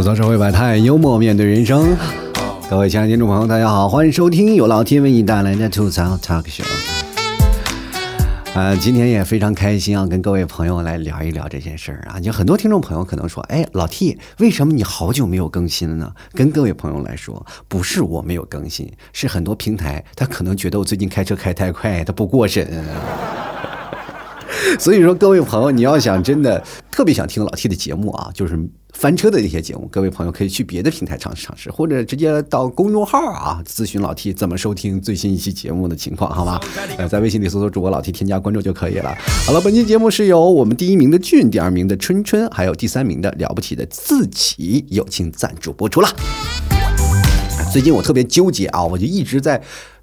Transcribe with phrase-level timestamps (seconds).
[0.00, 1.94] 吐槽社会百态，幽默面对人生。
[2.70, 6.64] 各位亲爱的听众朋友，大家好，欢迎收听由老天为你带来的吐槽 talk show。
[8.54, 12.18] 呃，今天也非常开心啊，跟各位朋友来聊一聊这件事儿啊。
[12.18, 16.10] 就很多听众朋友可能说，哎，老 T，为什么你好久没有更新了呢？
[16.32, 22.66] 跟各位朋友来说，不是我没有更新，是很多平台他可能觉得我最近开车开太快，他不过审。
[24.78, 28.58] 所以说，各位朋友，你要想真的特别想听老 T 的节目啊，就是
[28.92, 36.60] 翻车的那些节目，各位朋友可以去别的平台尝试尝试，或者直接到公众号啊咨询老 T 怎么收听最新一期节目的情况，好吗？
[36.98, 39.16] 呃，在微信里搜索主播老 T，添加关注就可以了。
[39.46, 46.08] 好了，本期节目是由我们第一名的俊，第二名的春春，还有第三名的了不起的自己友情赞助播出了。
[47.72, 49.60] 最近我特别纠结啊，我就一直在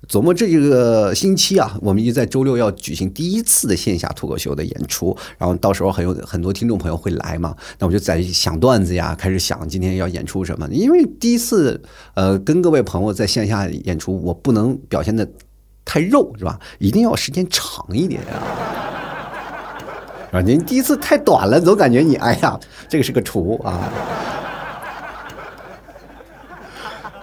[0.08, 11.82] 琢磨这个星期啊，我们一直在周六要举行第一次的线下脱口秀的演出，然后到时候很有很多听众朋友会来嘛，那我就在想段子呀，开始想今天要演出什么，因为第一次
[12.14, 15.28] 呃跟各位朋友在线下演出，我不能表现的
[15.84, 16.60] 太肉是吧？
[16.80, 18.38] 一定要时间长一点啊。
[20.32, 23.92] 啊，您第一次太短了，总感觉你哎呀，这个是个厨啊。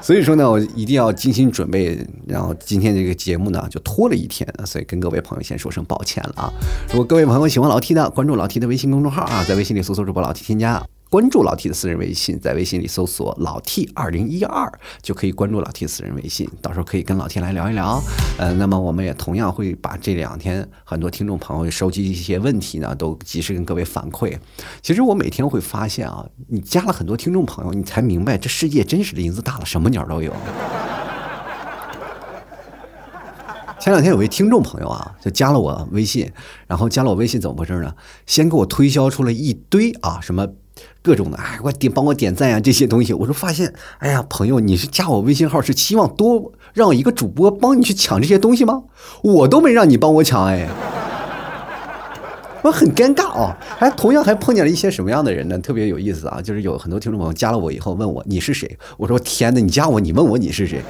[0.05, 6.53] 所以说呢，我一定要精心准备，然后今天这个节目呢就拖了一天，所以跟各位朋友先说声抱歉了啊！
[6.91, 10.85] 如果各位朋友喜欢老 T 的，关注老 T 的微信公众号啊，在微信里搜索主播老 T 添加。
[11.11, 14.69] 关注老 T 的私人微信，在微信里搜索“老 T 二零一二”
[15.01, 18.03] 就可以关注老 T 私人微信，到时候可以跟老 T 来聊一聊。
[18.37, 24.37] 呃，那么我们也同样会把这两天很多听众朋友收集一些问题呢，都及时跟各位反馈。
[24.83, 30.35] 其实我每天会发现啊，你加了很多听众朋友，你才明白这世界真是林子大了，什么鸟都有。
[33.79, 36.33] 前两天有位听众朋友啊，就加了我微信，
[36.67, 37.95] 然后加了我微信怎么回事呢？
[38.27, 40.49] 先给我推销出了一堆啊什么。
[41.05, 48.85] 各种的，哎，我点帮我点赞呀，这些东西，我说发现，哎呀，朋友，你是加我微信号是期望多让一个主播帮你去抢这些东西吗？
[49.23, 50.67] 我都没让你帮我抢，哎，
[52.63, 53.55] 我很尴尬啊。
[53.77, 55.59] 还同样还碰见了一些什么样的人呢？
[55.59, 60.81] 特别有意思啊，就是有很多听众朋友加了我以后问我你是谁，我说天哪，你加我，你问我你是谁？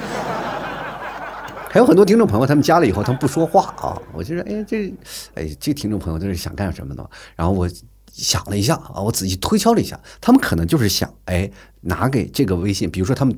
[1.68, 4.94] 还有很多听众朋友他们加了以后他们不说话啊，我就说，哎，这，
[5.34, 7.04] 哎，这听众朋友这是想干什么呢？
[7.34, 7.68] 然后我。
[8.14, 13.36] 想了一下啊，我仔细推敲了一下，他们可能就是想，哎，拿给这个微信，比如说他们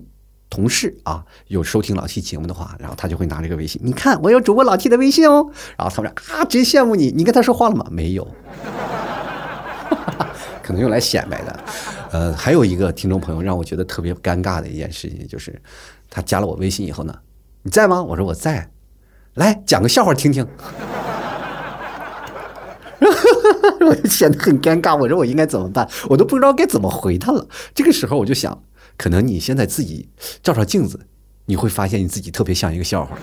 [0.50, 7.86] 同事啊有收听老 T 节目的话，然后他就会拿这个微信，你看我有主播老 T 的微信哦，然后他们说啊，真羡慕你，你跟他说话了吗？
[7.90, 8.28] 没有，
[10.62, 11.64] 可能用来显摆的。
[12.12, 15.60] 呃，还有一个听众朋友让我觉得特别尴尬的一件事情，就是
[16.10, 17.14] 他加了我微信以后呢，
[17.62, 18.02] 你在吗？
[18.02, 18.70] 我说我在，
[19.34, 20.46] 来讲个笑话听听。
[23.86, 25.88] 我就显得很尴尬，我说我应该怎么办？
[26.08, 27.46] 我都不知道该怎么回他了。
[27.74, 28.62] 这个时候我就想，
[28.96, 30.08] 可能你现在自己
[30.42, 31.00] 照照镜子，
[31.46, 33.16] 你会发现你自己特别像一个笑话。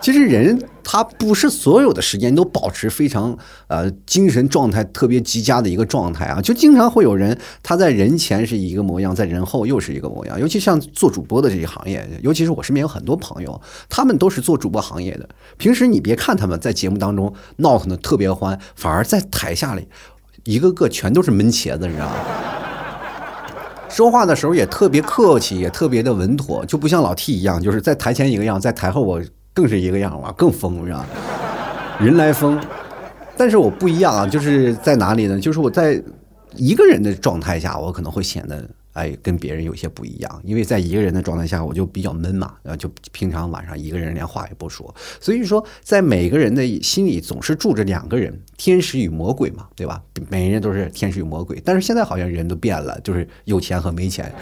[0.00, 3.36] 其实人他不是所有的时间都保持非常
[3.68, 10.38] 呃精神状态特别极佳的一个状态啊，就经常会有人他在人前是一个模样，在人后又是一个模样。
[10.40, 15.28] 尤其像做主播的这一行业，尤其是我身边有很多朋友，他们都是做主播行业的。
[15.56, 19.88] 平时你别看他们在节目当中闹腾的特别欢，反而在台下里
[20.44, 22.14] 一个个全都是闷茄子，你知道吗？
[23.88, 29.20] 说话的时候也特别客气，也特别的稳妥，就不像老 T 一样，就是在台前一个样，在台后我。
[29.60, 31.06] 更是一个样啊，更疯是吧？
[32.00, 32.58] 人来疯，
[33.36, 35.38] 但是我不一样啊，就是在哪里呢？
[35.38, 36.02] 就是我在
[36.56, 44.94] 一个人的状态下，我可能会显得哎跟别人有些不一样，因为在一个人的状态下，我就比较闷嘛，然后就平常晚上一个人连话也不说。
[45.20, 50.02] 所以说，在每个人的心里总是住着两个人，天使与魔鬼嘛，对吧？
[50.30, 54.32] 每个人都是天使与魔鬼，但是现在好像人都变了，就是有钱和没钱。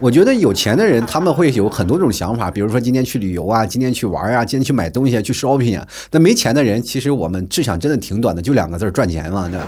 [0.00, 5.84] 我觉得有钱的人他们会有很多种想法，比如说今天去旅游啊，今天去玩啊，今天去买东西啊，去 shopping 啊。
[6.12, 9.48] 那没钱的人，其实我们志向真的挺短的，就两个字赚钱嘛。
[9.48, 9.66] 对吧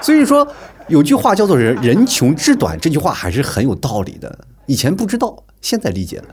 [0.00, 0.46] 所以说
[0.88, 4.38] 有句话叫做“人人穷志短”，这句话还是很有道理的。
[4.66, 6.24] 以前不知道，现在理解了。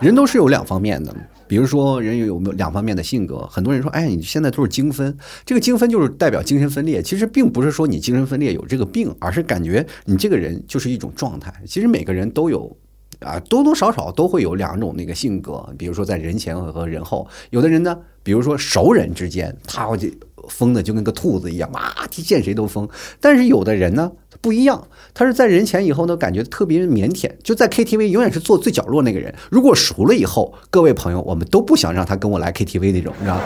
[0.00, 1.14] 人都是有两方面的。
[1.50, 3.38] 比如说，人有有没有两方面的性格？
[3.50, 7.02] 很多人说，哎，你现在都是精分，这个精分就是代表精神分裂。
[7.02, 11.52] 其实并不是说你精神分裂有这个病，而是感觉你这个人就是一种状态。
[11.66, 12.76] 其实每个人都有，
[13.18, 15.68] 啊，多多少少都会有两种那个性格。
[15.76, 20.08] 比如说在人前和人后，有的人呢，比如说熟人之间，他就
[20.48, 22.88] 疯的就跟个兔子一样，哇，见谁都疯。
[23.18, 24.12] 但是有的人呢？
[24.40, 29.34] 不一样，他是在人前以后呢，感觉特别腼腆，就在 KTV 永远是坐最角落那个人。
[29.50, 33.38] 如果熟了以后，各位朋友，我们都不想让他跟我来 KTV 那种，你知道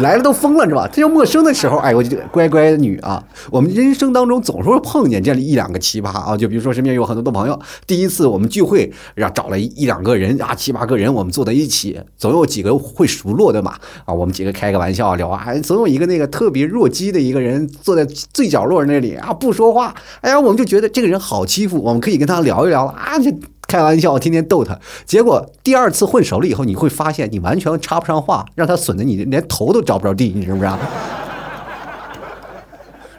[0.00, 0.88] 来了都疯了是吧？
[0.92, 3.22] 这要陌生的时候，哎，我就乖乖女啊。
[3.50, 13.74] 我们人生当中总是会碰见这样一两个奇葩啊，就比如说身边有很多的朋友，第一次我们聚会，然后找了一两个人啊，七八个人，我们坐在一起，总有几个会熟络的嘛
[14.04, 23.30] 啊，我们几个开个玩笑聊啊，总有一个那个特别弱鸡的一个人坐在最角落那里啊，不说话，哎呀，我们就觉得这个人好欺负，我们可以跟他聊一聊啊，就。
[23.70, 24.76] 开玩笑，天天逗他，
[25.06, 30.76] 结果第二次混熟了以后，你会发现你完全插不上话，让他损的你连头都着不着地，你知不知道？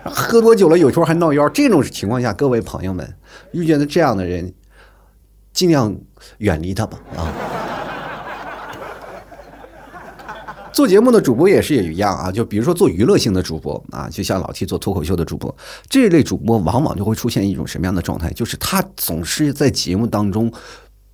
[0.04, 3.16] 喝多酒了，有时候还闹腰，这种情况下，各位朋友们
[3.54, 4.54] 遇见的这样的人，
[5.54, 5.96] 尽量
[6.40, 7.32] 远离他吧啊。
[10.82, 15.56] 做节目的主播也是也一样啊，就比如说做娱乐性的主播啊，就像老 T 做脱口秀的主播，
[15.88, 18.34] 这类主播往往就会出现一种什么样的状态？
[18.34, 20.52] 就是他总是在节目当中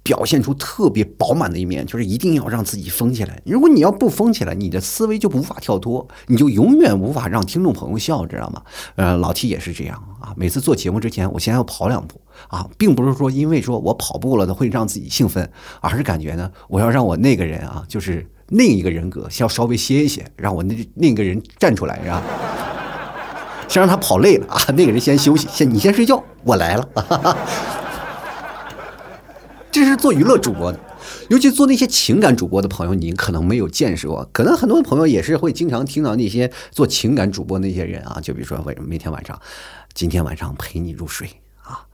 [0.03, 3.41] 表现出特别饱满的一面，就是一定要让自己疯起来。
[3.45, 8.61] 如果你要不疯起来，你的思维就无法跳脱，你就永远无法让听众朋友笑，知道吗？
[8.95, 18.25] 呃，老 T 也是这样啊，每次做节目之前，我先要跑两步啊，并不是说因为说我跑步了会让自己兴奋，而是感觉呢，我要让我那个人啊，就是。
[18.49, 22.23] 另一个人格先要稍微歇一歇，让我那另一个人站出来，是吧？
[23.67, 26.89] 先让他跑累了啊，那个人先休息，先你先睡觉，我来了。
[29.69, 30.79] 这是做娱乐主播的，
[31.29, 34.27] 尤其做那些情感主播的朋友，你可能没有见识过。
[34.31, 39.39] 可能很多朋友也是会经常听到那些做情感主播那些人啊，就比如说为什么每天晚上，
[39.93, 41.29] 今天晚上陪你入睡
[41.61, 41.85] 啊？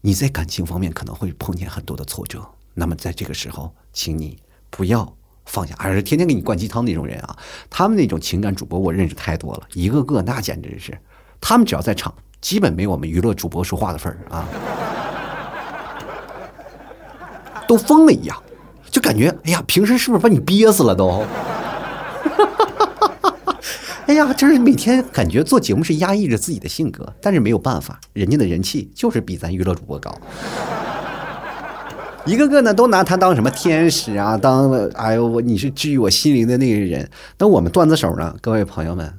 [0.00, 2.44] 你在感情方面可能会碰见很多的挫折，
[2.74, 4.38] 那么在这个时候，请你
[4.70, 5.14] 不要。
[5.50, 7.36] 放下，还是天天给你灌鸡汤那种人啊！
[7.68, 10.96] 他们那种情感主播，我认识太多了，一个个那简直是，
[11.40, 14.46] 他们只要在场，基本没我们娱乐主播说话的份儿啊，
[17.66, 18.42] 都疯了一样，
[18.92, 21.26] 就感觉哎呀，平时是不是把你憋死了都？
[24.06, 30.16] 哎呀，就是每天感觉做节目是压抑着自己的性格，但是没有办法，人家的人气就是比咱娱乐主播高。
[32.26, 34.36] 一个个呢都拿他当什么天使啊？
[34.36, 37.08] 当哎呦我你是治愈我心灵的那个人。
[37.38, 38.36] 那我们段子手呢？
[38.42, 39.18] 各位朋友们，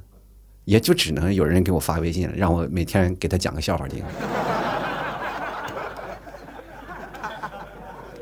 [0.64, 4.04] 也就只能有人给我发微信，让我每天给他讲个笑话听。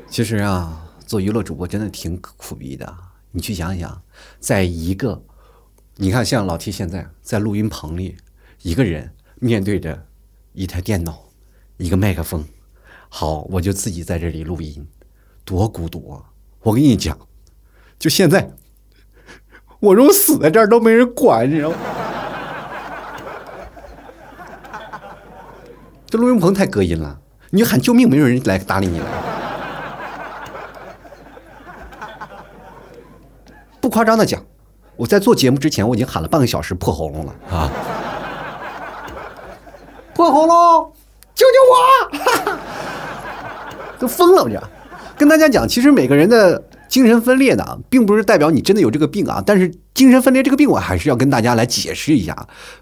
[0.09, 2.91] 其实啊，做娱乐主播真的挺苦逼的。
[3.31, 4.01] 你去想想，
[4.39, 5.21] 在一个
[5.95, 8.17] 你看像老 T 现在在录音棚里，
[8.63, 10.07] 一个人面对着
[10.53, 11.29] 一台电脑，
[11.77, 12.43] 一个麦克风。
[13.13, 14.87] 好，我就自己在这里录音，
[15.43, 16.23] 多孤独啊！
[16.61, 17.17] 我跟你讲，
[17.99, 18.49] 就现在，
[19.81, 21.75] 我如果死在这儿都没人管，你知道吗？
[26.07, 27.19] 这录音棚太隔音了，
[27.49, 29.07] 你喊救命，没有人来搭理你了。
[33.81, 34.41] 不夸张的讲，
[34.95, 37.69] 我在做节目之前，我已经喊了半个小时破喉咙了啊！
[40.13, 40.93] 破喉咙，
[41.35, 41.75] 救救我！
[44.01, 44.59] 都疯了，我这
[45.15, 49.41] 跟大家讲，其实每个人的精神分裂呢，并不是代表你真的有这个病啊。
[49.45, 52.35] 但是精神分裂这个病，我还是要跟大家来解释一下，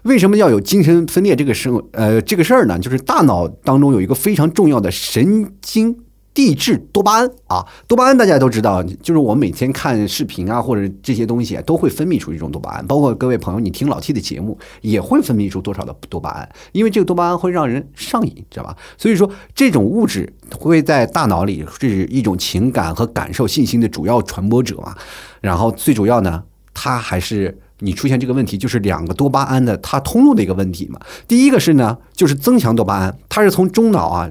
[0.04, 2.78] 为什么要有精神分裂这个生呃这个事儿呢？
[2.78, 5.94] 就是大脑当中有一个非常重要的神经。
[6.32, 12.86] 地质多巴胺啊，多巴胺大家都知道，就是我们每天看视频啊，或者这些东西都会分泌出一种多巴胺。
[12.86, 18.76] 包括各位朋友，你听老 T 的节目也会分泌出多少的多巴胺，因为这个多巴胺会让人上瘾，知道吧？
[18.96, 24.94] 所以说这种物质会在大脑里是一种情感和感受信息的主要传播者嘛。
[25.40, 31.00] 然后最主要呢，它还是你出现这个问题，就是两个多巴胺的它通路的一个问题嘛。
[31.26, 34.30] 第一个是呢，就是增强多巴胺，它是从中脑啊。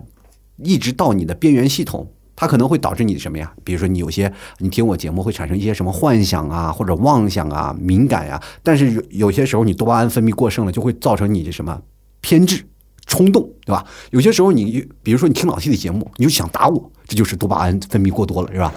[0.63, 3.51] 一直到你的边缘系统，它可能会导致你什么呀？
[3.63, 8.41] 比如说你有些你听我节目会产生一些什么幻想啊，或者妄想啊、敏感呀。
[8.63, 11.81] 但是有有些时候你多巴胺分泌过剩了，就会造成你的什么
[12.21, 12.65] 偏执、
[13.05, 13.85] 冲动，对吧？
[14.11, 18.73] 有些时候你比如说你听老 T 的节目，你就想打我，这就是多巴胺分泌过多了，是吧？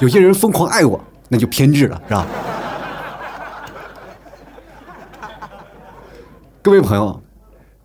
[0.00, 0.98] 有些人疯狂爱我，
[1.28, 2.26] 那就偏执了，是吧？
[6.62, 7.22] 各位朋友。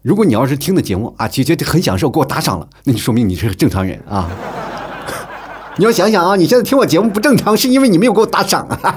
[0.06, 4.30] 如果你要是听的节目啊，姐姐很享受，给我打赏了，那就说明你是个正常人啊。
[5.78, 8.78] 你要想想啊，你现在听我节目不正常，是因为你没有给我打赏啊。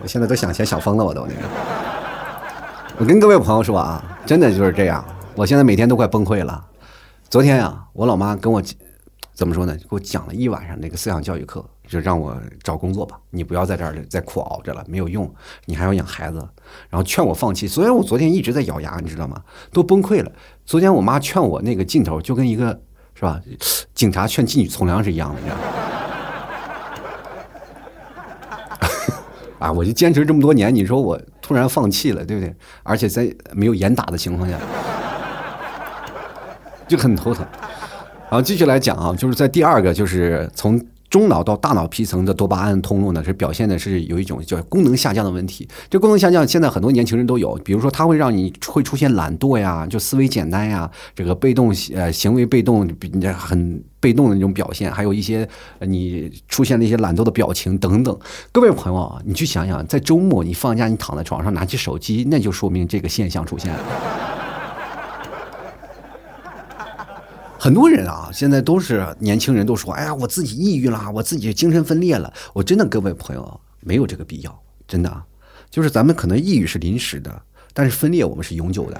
[0.00, 1.40] 我现在都想钱想疯了，我都那个。
[2.98, 6.64] 我跟各位朋友说啊，真的就是这样，我现在每天都快崩溃了。
[7.28, 8.62] 昨天呀，我老妈跟我
[9.34, 9.74] 怎么说呢？
[9.74, 11.64] 给我讲了一晚上那个思想教育课。
[11.90, 15.28] 就让我找工作吧，你不要在这儿再苦熬着了，没有用，
[15.64, 16.38] 你还要养孩子，
[16.88, 17.66] 然后劝我放弃。
[17.66, 19.42] 虽然我昨天一直在咬牙，你知道吗？
[19.72, 20.30] 都崩溃了。
[20.64, 22.80] 昨天我妈劝我那个劲头，就跟一个
[23.14, 23.40] 是吧，
[23.92, 25.62] 警察劝妓女从良是一样的，你知道吗？
[29.66, 32.54] 啊，我就坚持这么多年，你说我突然放弃了，对不对？
[32.84, 34.56] 而且在没有严打的情况下，
[36.86, 37.44] 就很头疼。
[38.30, 40.80] 然后继续来讲啊，就是在第二个，就是从。
[41.10, 45.68] 中脑到大脑皮层的多巴胺通路呢，是表现的是有一种叫功能下降的问题。
[45.90, 55.46] 这功能下降，现在很多年轻人都有，比如说它会让你会出现懒惰呀，就思维简单呀，这个被动呃行为被动，比很被动的那种表现，还有一些
[55.80, 58.16] 你出现了一些懒惰的表情等等。
[58.52, 64.29] 各位朋友啊，你去想想，在周末你放假，你躺在床上拿起手机，那就说明这个现象出现了。
[67.62, 75.22] 很多人啊，现在都是年轻人，都说：“哎呀，我自己抑郁了，我自己精神分裂了。”我真的，各位朋友，没有这个必要，真的，
[75.68, 77.42] 就是咱们可能抑郁是临时的，
[77.74, 78.98] 但是分裂我们是永久的。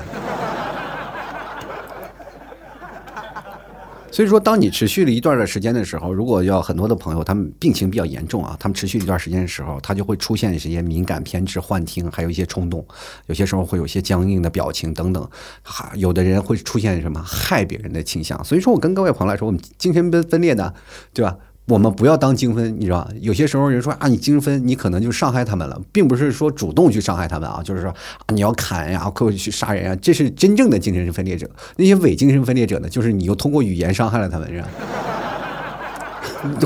[4.13, 12.85] 所以说，当你持续了一段的时间的时候，如果要很多的朋友，他们病情比较严重啊，他们持续一段时间的时候，他就会出现一些敏感、偏执、幻听，还有一些冲动，
[13.27, 15.29] 有些时候会有些僵硬的表情等等，
[15.63, 18.43] 还有的人会出现什么害别人的倾向。
[18.45, 20.75] 所以说我跟各位朋友来说，我们精神分分裂的，
[21.15, 21.37] 对吧？
[21.71, 23.11] 我们不要当精分，你知道吧？
[23.21, 31.49] 有些时候人说啊，你精分，你可能就伤害他们了，并不是说主动去伤害他们啊，就是说啊你要砍呀，或者去杀人啊，这是真正的精神分裂者。
[31.77, 34.69] 那些伪精神分裂者呢，就是你又通过语言伤害了他们，是吧？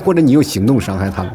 [0.03, 1.33] 或者你用行动伤害他们。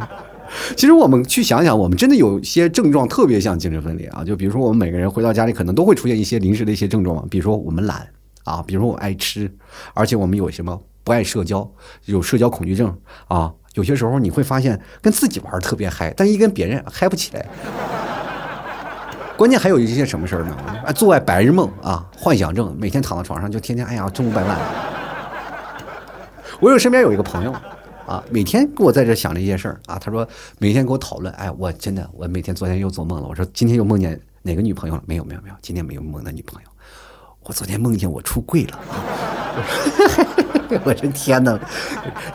[0.76, 8.08] 其实我们去想想，我们真的有些症状特别像精神分裂啊，就比如说我们每个人回到家里，可能都会出现一些临时的一些症状，比如说我们懒
[8.46, 9.52] 啊，比如说我爱吃，
[9.94, 11.68] 而且我们有什么不爱社交，
[12.06, 12.96] 有社交恐惧症
[13.28, 13.52] 啊。
[13.74, 17.44] 有些时候你会发现跟自己玩特别嗨，但一跟别人嗨不起来。
[19.36, 20.56] 关键还有一些什么事儿呢？
[20.86, 24.56] 啊，做爱白日梦啊，幻想症，每天躺在床上就天天哎呀中五百万。
[26.60, 27.52] 我有身边有一个朋友
[28.06, 30.28] 啊，每天跟我在这想这些事儿啊，他说
[30.60, 33.28] 每天跟我讨论，哎，我真的我每天昨天又做梦了。
[33.28, 35.02] 我说今天又梦见哪个女朋友了？
[35.08, 36.70] 没有没有没有，今天没有梦到女朋友。
[37.46, 38.80] 我昨天梦见我出柜了。
[40.86, 41.60] 我这天哪！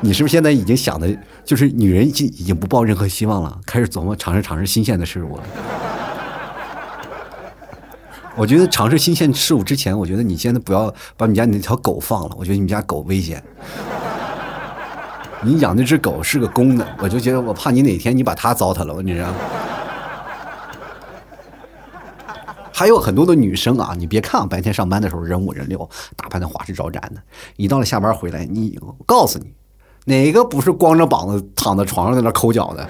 [0.00, 1.08] 你是不是现在已经想的，
[1.44, 5.42] 就是女人已经已经不抱任何希望了，开始琢磨尝试尝试新鲜的事物了？
[8.36, 13.40] 我觉得尝试新鲜事物之前，我觉得你现在不要把你家那条狗放了，我觉得你家狗危险。
[15.40, 19.28] 你养那只狗是个公的，我就觉得我怕你哪天你把它糟蹋了，你知道。
[22.76, 27.22] 还有很多的女生啊，你别看白天上班的时候人五人六，打扮的花枝招展的，
[27.54, 29.54] 一到了下班回来，你我告诉你，
[30.06, 32.88] 哪个不是光着膀子躺在床上在那抠脚的？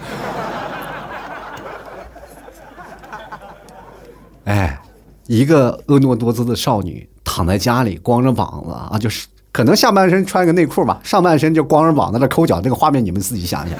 [4.44, 4.80] 哎，
[5.26, 13.78] 一个婀娜多姿的少女躺在家里光着膀子啊，就是可能下半身穿个内裤吧，上半身就光着膀子在那抠脚，这个画面你们自己想想。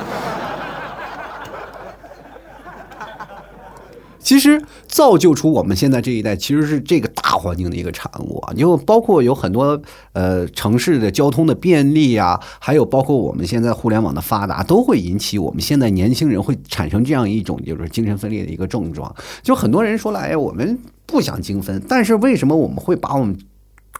[4.24, 8.54] 其实造就出我们现在这一代，其实是这个大环境的一个产物啊。
[8.54, 9.80] 就包括有很多
[10.14, 19.14] 呃城市的交通的便利啊，还有包括我们现在互联网的发达，都会引起我们现在年轻人会产生这样一种就是精神分裂的一个症状。
[19.42, 23.38] 就很多人说了，哎，我们不想精分，但是为什么我们会把我们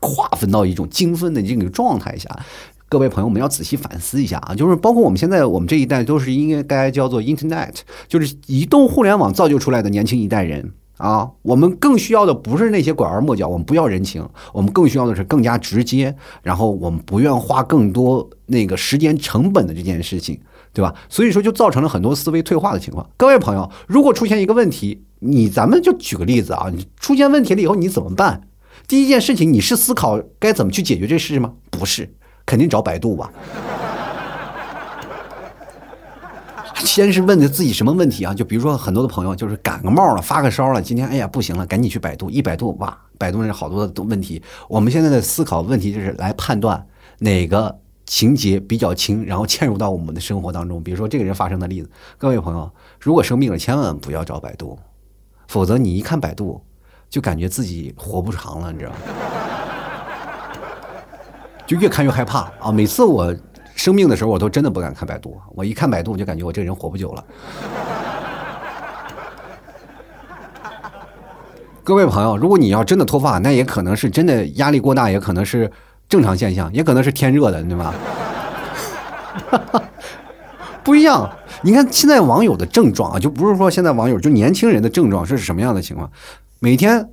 [0.01, 2.29] 划分到一种精分的这个状态下？
[2.95, 11.29] 各位朋友们要仔细反思一下啊，就是包括我们现在我们这一代都是应该叫做 Internet，就是移动互联网造就出来的年轻一代人啊。
[11.43, 20.39] 我们更需要的不是那些拐弯抹角，我们不要人情，我们更需要的是更加直接，然后我们不愿花更多那个时间成本的这件事情，
[20.73, 20.95] 对吧？
[21.09, 23.05] 所以说就造成了很多思维退化的情况。
[23.17, 28.43] 各位朋友，如果出现一个问题，你咱们就举个例子啊，你出现问题了以后你怎么办？
[28.87, 31.55] 第一件事情你是思考该怎么去解决这事吗？
[31.73, 32.15] 不是。
[32.47, 33.33] 肯定找百度吧，
[36.77, 38.35] 先是问的自己什么问题啊？
[38.35, 44.43] 就比如说很多的朋友就是感个冒了，发个烧了，今天哎呀不行了，赶紧去百度，一百度哇，百度那好多的问题。
[44.69, 46.87] 我们现在的思考问题就是来判断
[47.19, 50.83] 哪个情节比较轻，然后嵌入到我们的生活当中。
[50.83, 52.71] 比如说这个人发生的例子，各位朋友，
[53.01, 54.79] 如果生病了，千万不要找百度，
[55.49, 56.61] 否则你一看百度，
[57.09, 58.97] 就感觉自己活不长了，你知道吗？
[61.67, 62.71] 就越看越害怕啊！
[62.71, 63.35] 每次我
[63.75, 65.41] 生病的时候，我都真的不敢看百度。
[65.55, 67.25] 我一看百度，我就感觉我这人活不久了。
[71.83, 75.71] 各位朋友，如果你要真的脱发，那也可能是真的压力过大，也可能是
[76.09, 77.95] 正常现象，也可能是天热的，对吧？
[80.85, 81.31] 不一样。
[81.63, 86.11] 你看现在网友的症状啊，就不是说现在网友就年轻人的症状是什么样的情况？
[86.59, 87.09] 每天。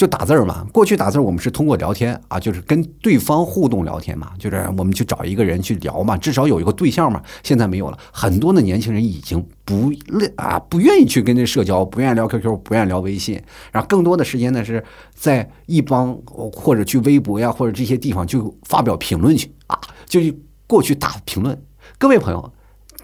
[0.00, 0.66] 就打字儿嘛。
[0.72, 7.20] 过去打字儿我们是通过聊天啊，就是跟对方互动聊天嘛，就是我们去找一个人去聊嘛，至少有一个对象嘛。
[7.42, 9.92] 现在没有了，很多的年轻人已经不
[10.36, 13.38] 啊不愿意去跟这社交，不愿意聊 QQ，不愿意聊微信，
[13.72, 14.82] 然后更多的时间呢是
[15.14, 20.18] 在一帮或者去微博呀或者这些地方就发表评论去啊，就
[20.66, 21.62] 过去打评论。
[21.98, 22.50] 各位朋友，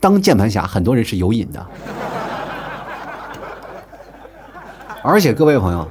[0.00, 1.66] 当键盘侠很多人是有瘾的，
[5.04, 5.86] 而且各位朋友。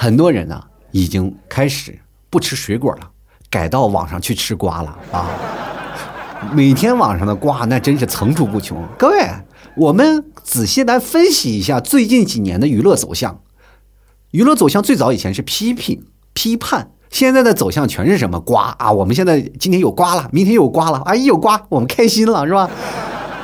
[0.00, 0.62] 很多人呢，
[0.92, 1.98] 已经开始
[2.30, 3.10] 不吃水果了，
[3.50, 5.28] 改到网上去吃瓜了啊！
[6.54, 8.80] 每天网上的瓜那真是层出不穷。
[8.96, 9.28] 各位，
[9.76, 13.40] 我们仔细来分析一下最近几年的娱乐走向。
[14.30, 18.92] 娱乐走向最早以前是批评、批判，现在的走向全是什么瓜啊？
[18.92, 22.70] 我们现在今天有瓜了，明天有瓜了，啊，一有瓜我们开心了，是吧？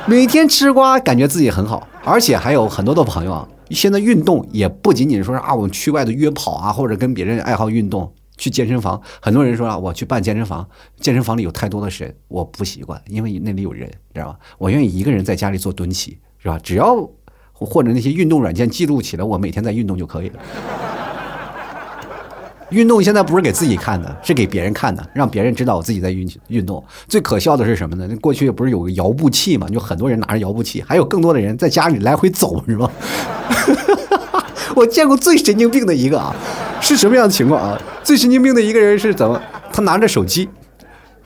[0.05, 3.45] 每天吃瓜，感觉自己很好，而且还有很多的朋友啊。
[3.69, 9.01] 现在运动也不仅仅说是啊，我们去外头约跑啊，或者跟别人爱好运动去健身房。
[9.21, 10.67] 很多人说啊，我去办健身房，
[10.99, 14.39] 健身房里有太多的人，我不习惯，因为那里有人，知道吧？
[14.57, 16.59] 我愿意一个人在家里做蹲起，是吧？
[16.59, 17.09] 只要
[17.53, 20.39] 或者那些运动软件记录起来，我每天在运动就可以了。
[22.69, 26.83] 运动现在不是给自己看的，是给别人看的，让别人知道我自己在运运动。
[27.07, 28.07] 最可笑的是什么呢？
[28.09, 29.67] 那过去不是有个摇步器嘛？
[29.69, 32.89] 就很多人拿着摇步器，还有更多的人在家里来回走，是吧？
[34.75, 36.35] 我见过最神经病的一个啊，
[36.81, 37.79] 是什么样的情况啊？
[38.03, 39.41] 最神经病的一个人是怎么？
[39.71, 40.49] 他拿着手机，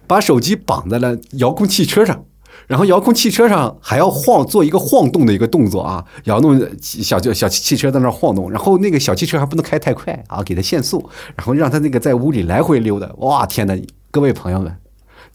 [0.05, 2.24] 把手机绑在了遥控汽车上。
[2.69, 13.09] 然后遥控汽车上还要晃，做一个晃动的一个动作啊，摇动小就小汽车在那晃动，然后那个小汽车还不能开太快啊，给它限速，然后让他那个在屋里来回溜达。
[13.17, 13.75] 哇，天哪！
[14.11, 14.77] 各位朋友们，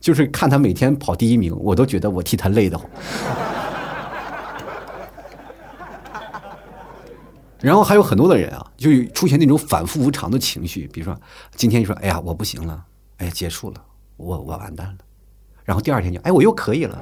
[0.01, 2.89] 就是看他每天跑第一名，我都觉得我替他累得慌。
[7.59, 11.21] 然后还有很多的人啊，就出现那种反复无常的情绪，比如说
[11.57, 12.85] 今天你说，哎呀，我不行了，
[13.17, 13.83] 哎，结束了，
[14.19, 15.04] 我我完蛋了。
[15.65, 16.99] 然后第二天就哎，我又可以了。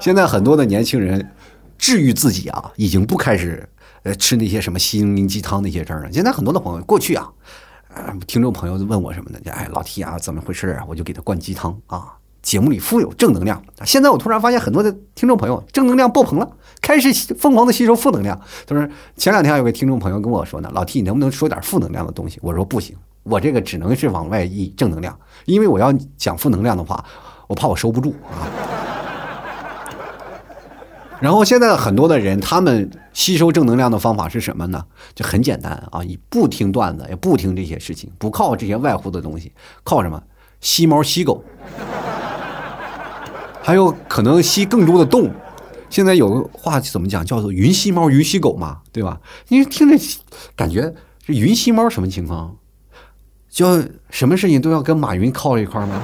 [0.00, 1.30] 现在很多的年轻人
[1.78, 3.66] 治愈自己啊，已经不开始
[4.02, 6.12] 呃吃那些什么心灵鸡汤那些事儿了。
[6.12, 7.32] 现在很多的朋友过去啊，
[8.26, 9.38] 听众朋友问我什么呢？
[9.50, 10.84] 哎，老 T 啊，怎么回事啊？
[10.86, 13.62] 我就给他灌鸡汤啊，节目里富有正能量。
[13.84, 16.50] 现在我突然发现很多的听众朋友正能量爆棚了，
[16.82, 18.38] 开始疯狂的吸收负能量。
[18.66, 22.38] 他说前两天有个听众朋友跟我说呢，老 T 你能不能说点负能量的东西？
[22.42, 22.94] 我说不行。
[23.24, 27.04] 我这个只能是往外溢正能量，因为我要讲负能量的话，
[27.48, 28.46] 我怕我收不住啊。
[31.20, 34.84] 然后现在很多的人，他们吸收正能量的方法是什么呢？
[35.14, 40.22] 就很简单啊，你不听段子，也不听这些事情，不靠这些外乎的东西，靠什么？
[40.60, 41.42] 吸猫吸狗，
[43.62, 45.30] 还有可能吸更多的动物。
[45.88, 47.24] 现在有个话怎么讲？
[47.24, 49.20] 叫做“云吸猫，云吸狗”嘛，对吧？
[49.48, 49.96] 因为听着
[50.56, 50.92] 感觉
[51.24, 52.56] 这云吸猫什么情况？
[53.54, 56.02] 就什么事情都要跟马云靠一块吗？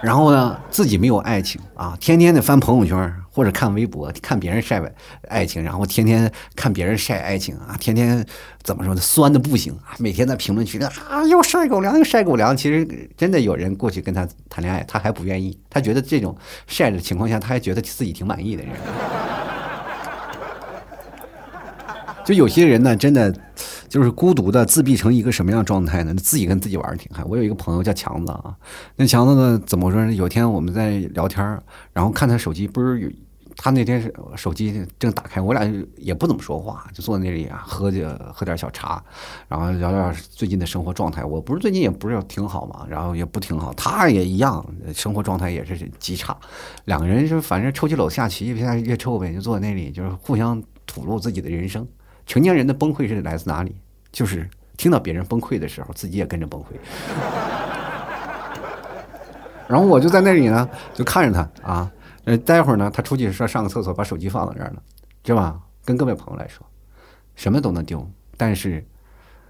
[0.00, 4.80] 然后呢，自己没有爱情啊，天天的翻朋友圈或者看微博，看别人晒
[5.28, 8.24] 爱情，然后天天看别人晒爱情啊，天天
[8.62, 10.90] 怎么说呢，酸的不行啊，每天在评论区啊
[11.28, 12.56] 又晒狗粮又晒狗粮。
[12.56, 16.34] 其实真的有人过去跟他谈恋爱，他还不愿意，他觉得这种
[16.66, 18.72] 晒的情况下，他还觉得自己挺满意的人。
[22.24, 23.30] 就有些人呢，真的。
[23.88, 26.14] 就是孤独的自闭成一个什么样状态呢？
[26.14, 27.24] 自己跟自己玩挺嗨。
[27.24, 28.54] 我有一个朋友叫强子啊，
[28.96, 30.12] 那强子呢，怎么说呢？
[30.12, 31.44] 有天我们在聊天
[31.92, 33.10] 然后看他手机，不是有
[33.56, 39.02] 他那天是手机正打开，我俩也不怎么说话，就坐在那里啊，喝着喝点小茶，
[39.48, 41.24] 然后聊聊最近的生活状态。
[41.24, 46.36] 我不是最近也不是挺好嘛，然后也不挺好，他也一样，生活状态也是极差。
[46.84, 51.84] 两个人就反正抽起楼下棋，越下越臭呗，就坐在那里，就是互相吐露自己的人生。
[52.28, 53.74] 成年人的崩溃是来自哪里？
[54.12, 56.66] 就是听到别人崩溃的时候，自己也跟着崩溃。
[59.66, 61.90] 然后我就在那里呢，就看着他啊。
[62.24, 64.82] 呃，待会儿呢，他出去说上个厕所，把手机放在这儿了，
[65.24, 65.58] 是吧？
[65.86, 66.64] 跟各位朋友来说，
[67.34, 68.86] 什么都能丢，但是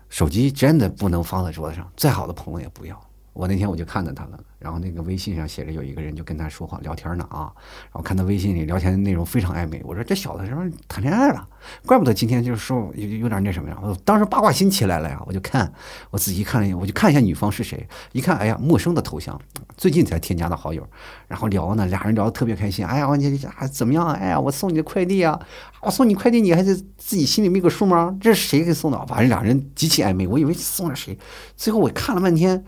[0.09, 3.08] 手机真的不能放在桌子上，再好的朋友也不要。
[3.39, 11.47] 我那天我就看到他了，然后那个微信上写着有一个人就跟他说话聊天呢啊，然后看他微信里聊天的内容非常暧昧，我说这小子是不是谈恋爱了？
[11.87, 15.73] 怪不得今天就是说有有点那什么呀，我当时八卦心起来了呀，我就看
[16.11, 19.41] 我仔细看了一眼，我就看一下女方是谁，一看哎呀陌生的头像，
[19.77, 20.85] 最近才添加的好友，
[21.29, 24.09] 然后聊呢，俩人聊得特别开心，哎呀我你还怎么样？
[24.09, 25.39] 哎呀我送你的快递啊，
[25.81, 28.19] 我送你快递你还是自己心里没个数吗？
[28.21, 29.07] 这是谁给送的？
[29.07, 31.17] 反正俩人极其暧昧，我以为送了谁，
[31.57, 32.65] 最后我看了半天。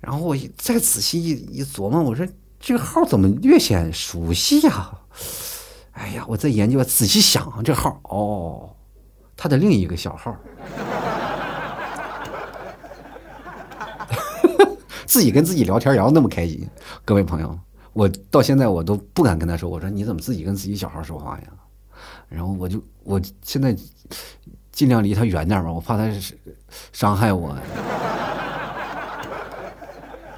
[0.00, 2.26] 然后我再仔细一一琢磨，我说
[2.58, 4.98] 这个号怎么略显熟悉呀？
[5.92, 8.70] 哎呀，我在研究，仔细想这号哦，
[9.36, 10.34] 他的另一个小号，
[15.04, 16.66] 自己跟自己聊天聊那么开心，
[17.04, 17.58] 各位朋友，
[17.92, 21.48] 我到现在我都不敢跟他说，我说你怎么自己跟自己小号说话呀？
[22.28, 23.76] 然后我就我现在
[24.72, 26.10] 尽量离他远点吧，我怕他
[26.92, 27.54] 伤害我。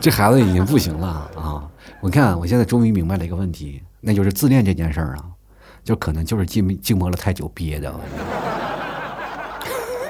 [0.03, 1.63] 这孩子已经不行了啊！
[2.01, 5.23] 我看我现在终于明白了一个问题，那就是自恋这件事儿啊，
[5.85, 7.95] 就可能就是静静默了太久憋的。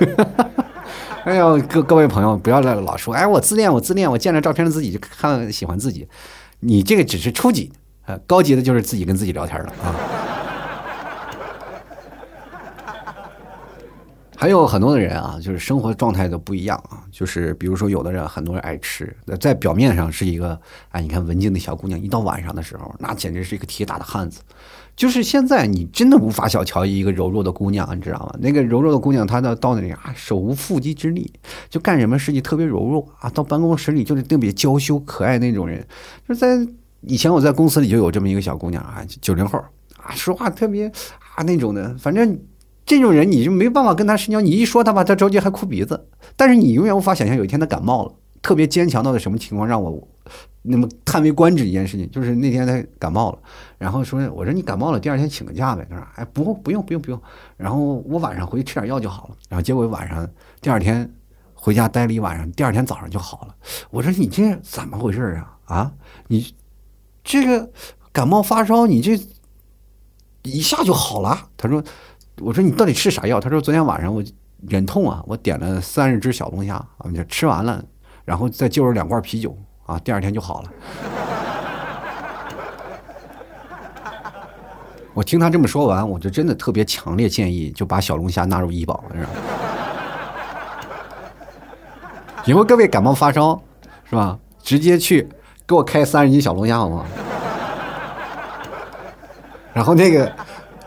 [1.26, 6.08] 哎呦，各各位朋友，不要来老说，哎，我自恋，我自恋，我见着照片的自己就看喜欢自己，
[6.60, 7.70] 你这个只是初级，
[8.06, 9.94] 呃，高级的就是自己跟自己聊天了啊。
[14.42, 17.04] 还有很多的人啊，就是生活状态都不一样啊。
[17.12, 24.40] 就是比如说，有的人很多人爱吃，在表面上是一个哎，你看文静的小姑娘，一到晚上的时候，那简直是一个铁打的汉子。
[24.96, 28.34] 就是现在你真的无法小瞧一个柔弱的姑娘，你知道吗？
[28.40, 31.32] 那个柔弱的姑娘，她到到那里啊，手无缚鸡之力，
[31.70, 33.30] 就干什么事情特别柔弱啊。
[33.30, 35.86] 到办公室里就是特别娇羞可爱那种人。
[36.28, 36.58] 就在
[37.02, 39.56] 以前我在公司里就有这么一个小姑娘啊，九零后
[40.02, 40.88] 啊，说话特别
[41.36, 42.36] 啊那种的，反正。
[42.84, 46.08] 这种人你就没办法跟他深交，你一说他吧，他着急还哭鼻子。
[46.36, 50.08] 但是你永远无法想象有一天他感冒了，特别坚强到的什么情况，让我
[50.62, 53.38] 那么叹为观止一件事情，就是那天他感冒了，
[53.78, 55.86] 然后说我说你感冒了，第二天请个假呗。
[55.88, 57.22] 他说哎不不用不用不用，
[57.56, 59.36] 然后我晚上回去吃点药就好了。
[59.48, 60.28] 然后结果晚上
[60.60, 61.08] 第二天
[61.54, 63.54] 回家待了一晚上，第二天早上就好了。
[63.90, 65.92] 我说你这怎么回事啊啊？
[66.26, 66.52] 你
[67.22, 67.70] 这个
[68.12, 69.18] 感冒发烧你这
[70.42, 71.48] 一下就好了？
[71.56, 71.82] 他说。
[72.40, 73.38] 我说你到底吃啥药？
[73.38, 74.22] 他说昨天晚上我
[74.68, 77.84] 忍痛啊，我点了三十只小龙虾啊，就吃完了，
[78.24, 80.70] 然后再就着两罐啤酒啊，第二天就好了。
[85.14, 89.28] 我听他这么说完，我就真的特别强烈建议，就把小龙虾纳入医保，是吧？
[92.46, 93.60] 以后各位感冒发烧
[94.08, 94.38] 是吧？
[94.62, 95.28] 直接去
[95.66, 97.04] 给我开三十斤小龙虾好吗？
[99.74, 100.32] 然后那个。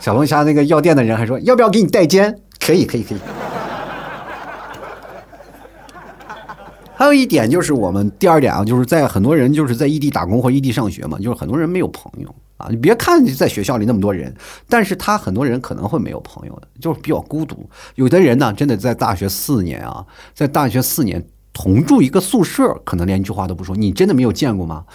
[0.06, 2.40] 小龙虾那个药店的人还说要不要给你代煎？
[2.60, 3.18] 可以，可以，可以。
[6.94, 12.68] 还有一点就是我们第二点啊，就是在很多人就是在异地打工或异地上学嘛，就是很多人没有朋友啊。
[12.70, 14.32] 你别看在学校里那么多人，
[14.70, 17.68] 但是他很多人可能会没有朋友的，就是比较孤独。
[17.96, 23.76] 有的人呢，真的在大学四年啊，在大学四年同住一个宿舍，可能连一句话都不说。
[23.76, 24.86] 你真的没有见过吗？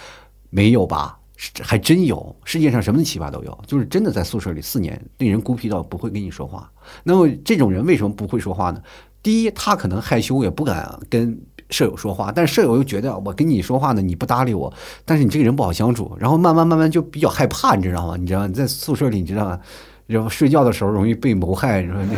[0.49, 1.17] 没有吧？
[1.61, 6.71] 还真有，世界上什么奇葩都有，就是真的在宿舍里四年，令人孤僻到不会跟你说话。
[7.03, 8.81] 那么这种人为什么不会说话呢？
[9.23, 14.71] 第一，他可能害羞，也不敢跟舍友说话，但舍友又觉得我跟你说话呢，你不搭理我，
[15.03, 18.15] 但是你这个人不好相处，然后慢慢慢慢就比较害怕，你知道吗？
[18.17, 19.59] 你知道你在宿舍里，你知道吗？
[20.07, 22.15] 然后睡觉的时候容易被谋害，你说那。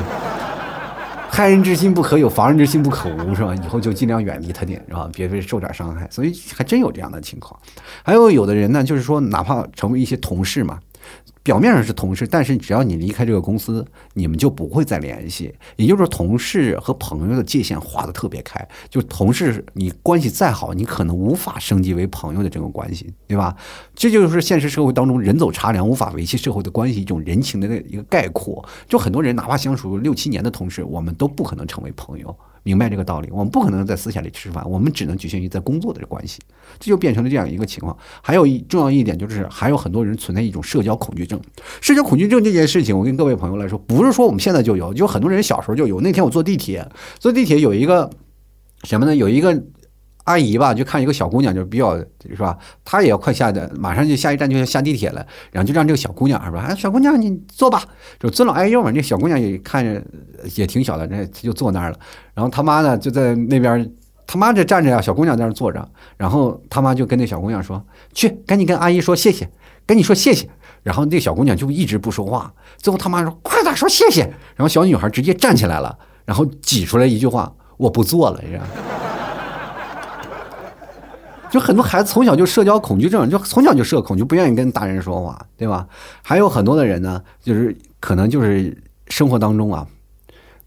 [1.35, 3.55] 害人之心不可有，防人之心不可无，是吧？
[3.55, 5.09] 以后就尽量远离他点，是吧？
[5.15, 6.07] 别被受点伤害。
[6.11, 7.59] 所以还真有这样的情况。
[8.03, 10.79] 还有有的人呢，就是说，哪怕成为一些同事嘛。
[11.43, 15.53] 表面上是同事，但是只要你离开这个公司，你们就不会再联系。
[15.75, 18.65] 也就是说，同事和朋友的界限划得特别开。
[18.89, 23.53] 就同事，你关系再好，你可能无法升级为朋友的这种关系，对吧？
[23.93, 28.63] 这就是现实社会当中人走茶凉，无法维系社会的关系一种人情的一个概括。
[28.88, 32.34] 就很多人，哪怕相处六七年的同事，我们都不可能成为朋友。
[32.63, 36.39] 明白这个道理，我们不可能在私下里吃饭，我们只能局限于在工作的关系，
[36.80, 37.95] 这就变成了这样一个情况。
[38.21, 41.39] 还有一重要一点就是，还有很多人存在一种社交恐惧症。
[41.82, 46.02] 社交恐惧症这件事情，我跟各位朋友来说，不是说我们现在就有，就很多人小时候就有。
[46.02, 48.10] 那天我坐地铁，坐地铁有一个
[48.84, 49.15] 什么呢？
[49.15, 49.63] 有一个。
[50.23, 52.57] 阿姨吧，就看一个小姑娘，就比较是吧？
[52.86, 56.65] 她也要快下的，马上就下一站就要下地铁了，然后就让这个小姑娘是吧？
[56.67, 57.83] 哎，小姑娘你坐吧，
[58.19, 58.89] 就尊老爱幼嘛。
[58.91, 60.01] 那小姑娘也看着
[60.55, 61.97] 也挺小的，那她就坐那儿了。
[62.33, 63.91] 然后他妈呢就在那边，
[64.25, 65.86] 他妈这站着呀，小姑娘在那坐着。
[66.15, 67.83] 然后他妈就跟那小姑娘说
[68.13, 69.49] ：“去，赶紧跟阿姨说谢谢，
[69.86, 70.49] 跟你说谢谢。”
[70.83, 72.53] 然后那小姑娘就一直不说话。
[72.77, 74.21] 最后他妈说：“快点说谢谢。”
[74.55, 78.65] 然后小女孩直接站起来了，然后挤出来一句话：“我不坐了。”是吧？
[81.53, 85.87] 就很多孩子从小就社交恐惧症，就从小就社恐，就不愿意跟大人说话，对吧？
[86.23, 88.75] 还有很多的人呢，就是可能就是
[89.09, 89.87] 生活当中啊，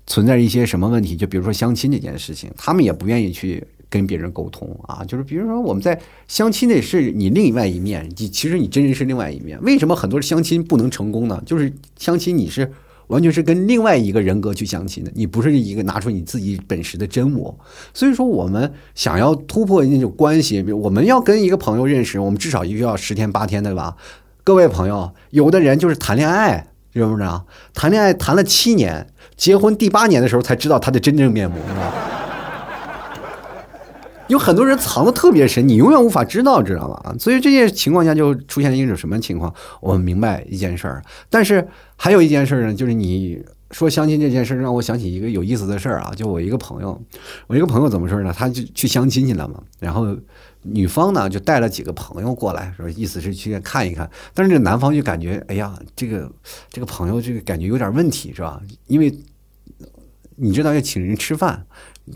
[0.07, 5.03] 存在一些什么问题，就比如说相亲这件事情，他们也不愿意去跟别人沟通啊。
[5.05, 9.61] 就是比如说我们在相亲的是你另外一面，你其实你真人是另外一面。
[9.63, 11.43] 为什么很多相亲不能成功呢？
[11.45, 12.73] 就是相亲你是。
[13.09, 17.57] 完全是跟另外一个人格去相亲的，你不是一个拿出你自己本实的真我。
[17.95, 23.97] 所以说，我们想要突破那种关系，我们要跟一个朋友认识，我们至少需要十天八天，的吧？
[24.43, 27.47] 各位朋友，有的人就是谈恋爱，知不知道？
[27.75, 31.93] 谈恋爱谈了七年，结婚第八年的时候才知道他的真正面目，对吧？
[34.29, 37.15] 有很多人藏的特别深，你永远无法知道，知道吗？
[37.19, 39.53] 所以这些情况下就出现一种什么情况？
[39.81, 46.13] 我们明白一件事儿，但是还有一件事儿呢，就是你说相亲这件事儿，让我想起一个有意思的事儿啊。
[46.17, 47.01] 就我一个朋友，
[47.47, 48.35] 我一个朋友怎么说呢？
[48.37, 50.17] 他就去相亲去了嘛，然后
[50.63, 56.31] 女方呢就带了几个朋友过来，说意思是去看一看，但是这男方就感觉，哎呀，这个
[56.71, 58.61] 这个朋友这个感觉有点问题，是吧？
[58.89, 59.17] 因为
[60.35, 61.65] 你知道要请人吃饭。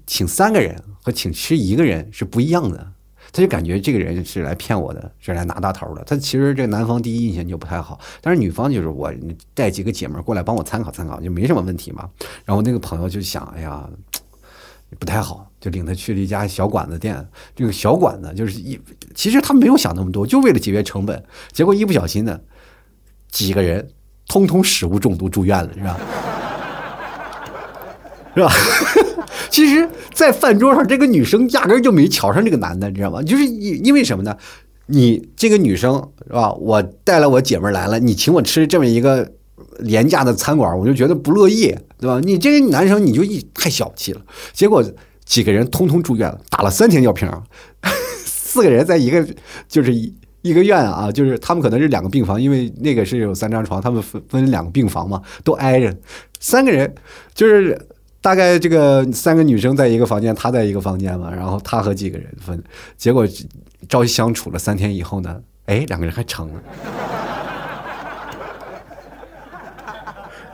[0.07, 2.93] 请三个人和请吃一个人是不一样的，
[3.33, 6.05] 他就感觉这个人是来骗我的，是来拿大头的。
[6.05, 9.13] 他其实这男方第一印象就不太好，但是女方就是我
[9.55, 12.09] 带几个姐们过来帮我参考参考，就没什么问题嘛。
[12.45, 13.89] 然后那个朋友就想，哎呀，
[14.99, 17.29] 不太好，就领他去了一家小馆子店。
[17.55, 18.81] 这个小馆子就是一，
[19.15, 21.23] 其实他没有想那么多，就为了节约成本。
[21.53, 22.41] 结果一不小心呢，
[23.29, 23.89] 几个人
[24.27, 25.97] 通通食物中毒住院了，是吧？
[28.35, 28.53] 是吧？
[29.49, 33.23] 其实，在饭桌上，这个女生压根就没瞧上这个男的，你知道吗？
[33.23, 34.37] 就是因因为什么呢？
[34.87, 35.95] 你这个女生
[36.27, 36.53] 是吧？
[36.55, 39.31] 我带了我姐妹来了，你请我吃这么一个
[39.79, 42.21] 廉价的餐馆，我就觉得不乐意，对吧？
[42.25, 44.21] 你这个男生你就一太小气了。
[44.53, 44.85] 结果
[45.25, 47.31] 几个人通通住院了，打了三天吊瓶，
[48.27, 49.25] 四个人在一个
[49.69, 55.97] 就是一一个院啊，就是他们可能是两个病房，因为那个是有三张床，他们分分两个病房嘛，都挨着，
[56.41, 56.93] 三个人
[57.33, 57.79] 就是。
[58.23, 62.63] 大概这个三个女生在一个房间，他在一个房间嘛，然后他和几个人分，
[62.97, 63.27] 结果
[63.89, 66.63] 朝夕相处了三天以后呢，哎，两个人还成了。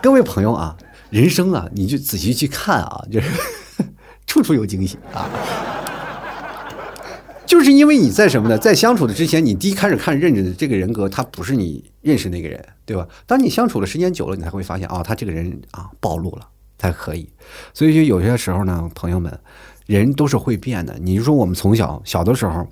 [0.01, 0.77] 各位朋友啊，
[1.11, 3.29] 人生啊，你就仔细去看啊，就是
[4.29, 5.29] 处处有惊喜啊。
[7.45, 8.57] 就是因为你在什么呢？
[8.57, 13.07] 在相处的之前，你第一开始看认识的这个人格，他不是你认识那个人，对吧？
[13.27, 16.49] 当你相处的时间久了，你才会发现，哦，他这个人啊，暴露了。
[16.79, 17.29] 才可以，
[17.73, 19.39] 所以就有些时候呢，朋友们，
[19.87, 20.97] 人都是会变的。
[21.01, 22.67] 你就说我们从小小的时候，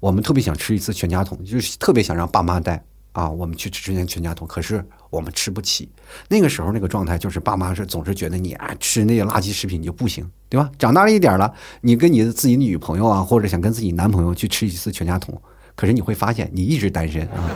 [0.00, 4.46] 我们特别想吃一次全家桶，就是特别想让爸妈带啊，我们去吃全全家桶。
[4.48, 5.88] 可是我们吃不起。
[6.28, 10.70] 那个时候那个状态就是爸妈是总是觉得你啊吃那些垃圾食品就不行，对吧？
[10.78, 11.52] 长大了一点了，
[11.82, 15.40] 你跟你的自己女朋友啊，或者想跟自己男朋友去吃一次全家桶，
[15.74, 17.50] 可是你会发现你一直单身啊。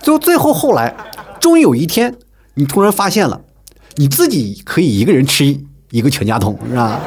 [0.00, 0.94] 就最后后来，
[1.40, 2.16] 终于有一天，
[2.54, 3.40] 你突然发现了。
[3.96, 5.44] 你自己可以一个人吃
[5.90, 6.98] 一个全家桶，是吧？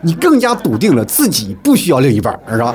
[0.00, 2.74] 你更加笃定了自己不需要另一半，是吧？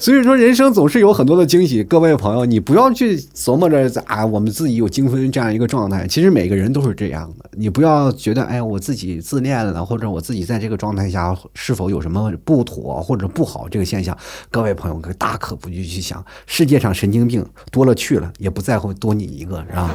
[0.00, 1.84] 所以说，人生总是有很多的惊喜。
[1.84, 6.06] 各位朋友，你不要去琢磨着啊，我们自己有精分这样一个状态。
[6.06, 7.50] 其实每个人都是这样的。
[7.52, 14.16] 你不要觉得，哎，我自己自恋了，或者我自己在这个状态下是否有什么不妥或者不好这个现象。
[14.50, 16.24] 各位朋友，可大可不必去想。
[16.46, 19.90] 世界上神经病多了去了，也不在乎多你一个，是吧？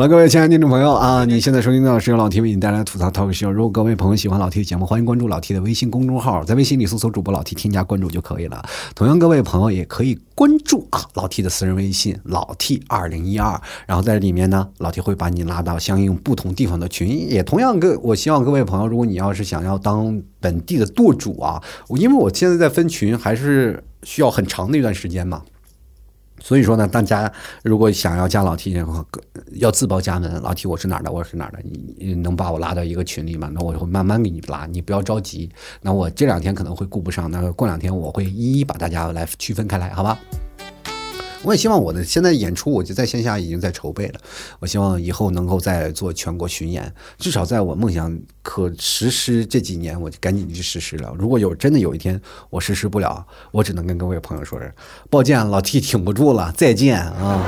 [0.00, 3.50] 好了，各位亲爱的听众朋友啊，你现在收听到是由老 T 为你带来的吐槽 talk show。
[3.50, 8.64] 如果各位朋友喜欢老 T 的节目，欢迎关注老 T 的微信公众号，在微信里搜索主播老 T，添加关注就可以了。
[8.94, 17.28] 同样，各位朋友也可以关注啊老 T 的私人微信老 T 二零一二，然后在里面呢，老 T 会把你拉到相应不同地方的群。
[17.28, 25.42] 也同样，各我希望各位朋友，如果你要是想要当本地的舵主啊，因为我现在在分群，还是需要很长的一段时间嘛。
[26.40, 27.30] 所以说呢，大家
[27.62, 29.04] 如果想要加老 T 的话，
[29.52, 30.40] 要自报家门。
[30.42, 31.12] 老 T，我是哪儿的？
[31.12, 31.58] 我是哪儿的？
[31.62, 33.50] 你你能把我拉到一个群里吗？
[33.54, 35.48] 那我会慢慢给你拉，你不要着急。
[35.82, 40.18] 那我这两天可能会顾不上，那过两天我会一一把大家来区分开来，好吧？
[41.42, 44.20] 我也希望我的现在演出，我就在线下已经在筹备了。
[44.58, 51.14] 我希望以后能够再做全国巡演，至少在我梦想可实施这几年，我就赶紧去实施了。
[51.18, 54.60] 如果有真的有一天我实施不了，我只能跟各位朋友说：
[55.08, 57.42] 抱歉，老 T 挺不住了，再见啊！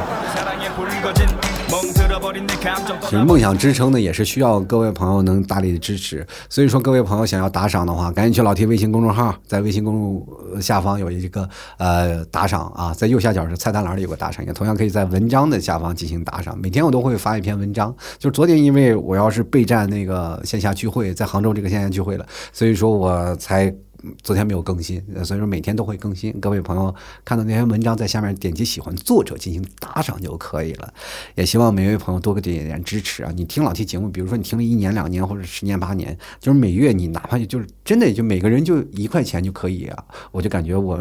[3.02, 6.26] 其实梦想支撑呢，也是需要各位朋友能大力的支持。
[6.48, 16.58] 所以说，各位朋友想要打赏的话，赶紧去老 T 微信公众号，在微信公众下方有一个呃打赏啊，在右下角是菜单栏里有个打赏，也同样可以在文章的下方进行打赏。
[16.58, 23.74] 每天我都会发一篇文章，就是昨天因为我要是备战那个线下聚会，在杭州这个线下聚会了，所以说我才。
[24.22, 26.32] 昨天没有更新，所以说每天都会更新。
[26.40, 30.92] 各位朋友看到那篇文章，在下面点击喜欢作者进行打赏就可以了。
[31.34, 33.32] 也希望每位朋友多给点点支持啊！
[33.34, 40.98] 你听老提节目，比如说你听了一年、两年或者十年、八年，就是每月你哪怕就是真的就每个人就一块钱就可以啊，我就感觉我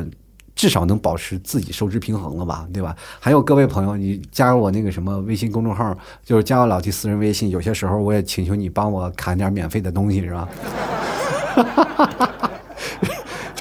[0.55, 2.95] 至少能保持自己收支平衡了吧，对吧？
[3.19, 10.47] 还有各位朋友，你加入我那个什么微信公众号，就是加我老提私人微信，有些时候我也请求你帮我砍点免费的东西，是吧？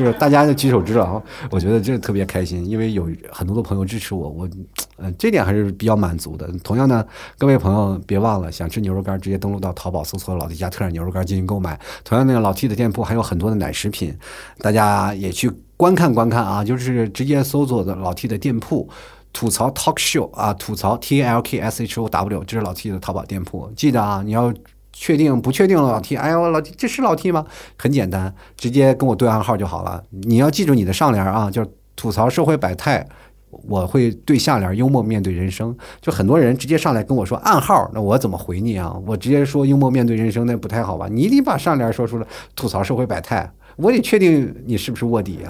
[0.01, 4.49] 就是大家就举手之劳，我觉得这特别开心，因为有很多的朋友支持我，我，
[4.97, 6.51] 呃，这点还是比较满足的。
[6.65, 7.05] 同样呢，
[7.37, 11.79] 各位朋友别忘了，想吃牛肉干，直接登录到淘宝搜索“老 T 家特产牛肉干”进行购买。
[12.03, 14.17] 同样呢，老 T 的店铺还有很多的奶食品，
[14.61, 18.89] 大家也去观看观看啊，就是直接搜索的老 T 的店铺。
[19.33, 23.71] 吐槽 Talk Show 啊，吐槽 T A L K S H O W”，这是老 T 的淘宝店铺。
[23.77, 24.53] 记得啊，你要
[25.01, 27.47] 确定不确定老 T，哎呦老 T 这是老 T 吗？
[27.79, 30.05] 很简单，直接跟我对暗号就好了。
[30.11, 33.09] 你要记住你的上联啊，就是吐槽社会百态，
[33.49, 35.75] 我会对下联幽默面对人生。
[36.03, 38.95] 就很多人直接上来跟我说暗号，那我怎么回你啊？
[39.07, 41.09] 我直接说幽默面对人生，那不太好吧？
[41.11, 45.49] 你得把上联说出来，吐槽社会百态，我得确定你是不是卧底啊。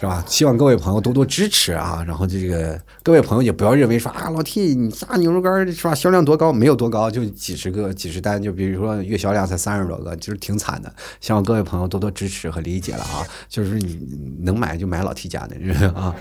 [0.00, 0.24] 是吧？
[0.26, 2.02] 希望各位朋友多多支持啊！
[2.08, 5.94] 然后这个各位朋友也不要认为说啊，老 T 你炸牛肉干是吧？
[5.94, 6.50] 销量多高？
[6.50, 8.42] 没有多高，就几十个、几十单。
[8.42, 10.90] 就比如说月销量才三十多个，就是挺惨的。
[11.20, 13.20] 希望各位朋友多多支持和理解了啊！
[13.46, 14.00] 就是你
[14.40, 15.54] 能买就买老 T 家的，
[15.90, 16.16] 啊。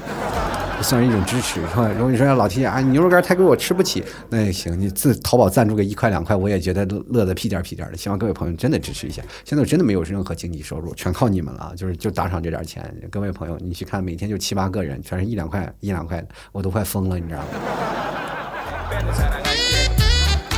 [0.81, 1.89] 算是一种支持，是吧？
[1.95, 7.97] 如果你说老提啊，牛肉干太贵，我吃不起，那也行，你自淘宝赞助个一块两块，我也觉得乐得屁颠屁颠的。
[7.97, 9.21] 希望各位朋友真的支持一下。
[9.43, 12.83] 现在我真的没有任何经济收入，全靠你们了，就是就打赏这点钱。
[13.11, 17.45] 各位朋友，你去看，每天就七八个人，全是一两块一两块的，我都快疯了，你知道吗？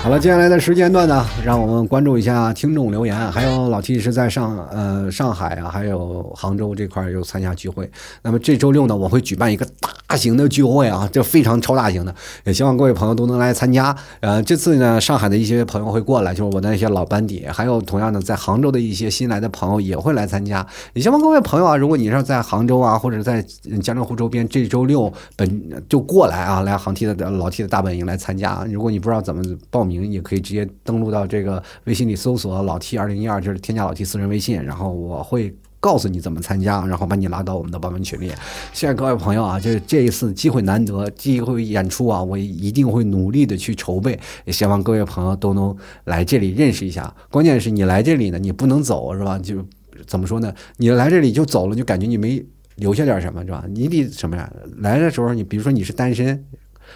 [0.04, 3.16] 好了，接下来的时间段呢，让我们关注一下听众留言。
[3.32, 7.88] 还有老 T 是在上呃上海啊，还有杭州这块又参加聚会。
[8.24, 9.64] 那么这周六呢，我会举办一个
[10.08, 12.14] 大型的聚会啊，这非常超大型的，
[12.46, 13.96] 也希望各位朋友都能来参加。
[14.22, 20.66] 呃，这次呢，上海的一些朋友会过来，就是我的那些老班底，还有同样的在杭州的一些新来的朋友也会来参加。
[20.94, 23.40] 也希望各位朋友啊，如果你是在杭州啊，或者在
[23.84, 28.66] 江浙沪周边，这周六本就过来啊，来杭 T 的老 T 的大本营来参加。
[28.68, 29.91] 如果你不知道怎么报名。
[30.00, 38.28] 名也可以直接登录到这个微信里搜索“老 T 二零一二”，就是添加老 T 私人微信，然后我会告诉你怎么参加，然后把你拉到我们的报名群里。
[38.72, 47.12] 谢谢各位朋友啊，就是这一次机会难得，机会演出啊，我一定会努力的去筹备，也希望各位朋友都能来这里认识一下。
[47.32, 49.40] 关键是你来这里呢，你不能走是吧？
[49.40, 49.66] 就
[50.06, 50.54] 怎么说呢？
[50.78, 52.44] 你来这里就走了，就感觉你没
[52.76, 53.66] 留下点什么是吧？
[53.68, 54.52] 你得什么呀？
[54.78, 56.28] 来的时候你比如说你是单身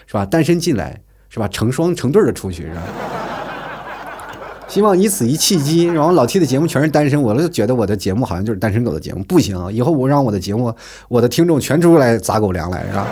[0.06, 0.24] 是吧？
[0.24, 1.02] 单身进来。
[1.36, 1.46] 是吧？
[1.50, 2.82] 成双成对的出去是吧？
[4.70, 10.74] 希望以此一契机，然后老 T 的节目全是单身，我就觉得我的节目好像就是单身狗的节目，不行，以后我让我的节目，
[11.10, 13.06] 我的听众全出来砸狗粮来，是吧？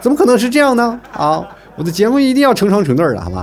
[0.00, 1.00] 怎么可能是这样呢？
[1.12, 3.42] 啊，我的节目一定要成双成对的，好吗？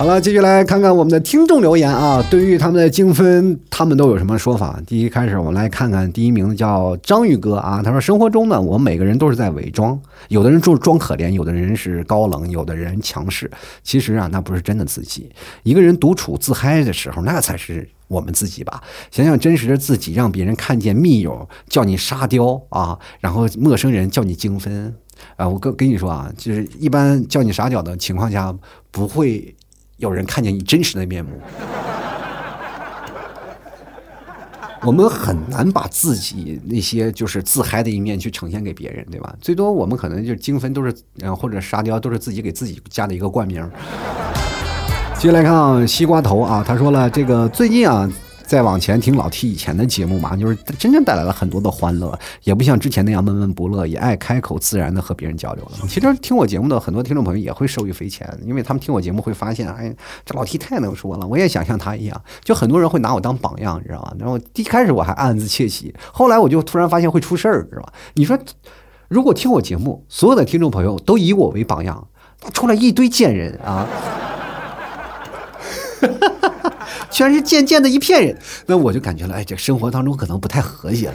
[0.00, 2.24] 好了，继续来看看我们的听众留言啊。
[2.30, 4.80] 对于他们的精分，他们都有什么说法？
[4.86, 7.82] 第一开始，我们来看看第一名叫张宇哥啊。
[7.82, 13.50] 他说：“生活中呢，我们每个人都是在伪装，有的人就是装可怜，有的人是高冷，有的人强势。
[13.82, 15.30] 其实啊，那不是真的自己。
[15.64, 18.82] 一个人独处自嗨的时候，那才是我们自己吧。
[19.10, 24.94] 想想真实的自己，让别人看见密友叫你沙雕啊，然后陌生人叫你精分
[25.36, 25.46] 啊。
[25.46, 28.56] 我跟跟你说啊，就是一般叫你傻屌的情况下，
[28.90, 29.54] 不会。”
[30.00, 31.30] 有人看见你真实的面目，
[34.82, 39.34] 我们很难把自己那些就是自嗨的一面去呈现给别人，对吧？
[39.40, 40.94] 最多我们可能就是精分都是，
[41.38, 43.62] 或者沙雕都是自己给自己加的一个冠名。
[45.18, 48.10] 接下来看西瓜头啊，他说了，这个最近啊。
[48.50, 55.70] 再往前听老 T 以前的节目嘛，就是真正带来了很多的欢乐，也不像之前那样闷闷不乐，也爱开口自然的和别人交流了。
[55.88, 62.22] 其实听我节目的很多听众朋友也会受益匪浅，因为他们听我节目会发现，哎，这老 T 太能说了，我也想像他一样。
[62.42, 64.12] 就很多人会拿我当榜样，你知道吧？
[64.18, 67.92] 然后一开始我还暗自窃喜，后来我就突然发现会出事儿，是吧？
[68.14, 68.36] 你说，
[69.06, 72.04] 如果听我节目，所有的听众朋友都以我为榜样，
[72.52, 73.86] 出来一堆贱人啊！
[77.10, 78.36] 全是贱贱的一片人，
[78.66, 81.14] 那我就感觉了，哎，这生活当中可能不太和谐了。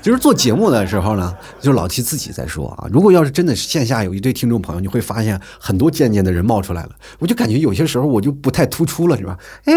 [0.00, 9.36] 就是做节目的时候呢，就老七自己在说啊，如果要是真的是线下有一堆听众朋友，你会发现很多贱贱的人冒出来了，我就感觉有些时候我就不太突出了，是吧？
[9.64, 9.74] 哎，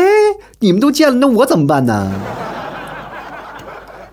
[0.59, 2.13] 你们都贱了，那我怎么办呢？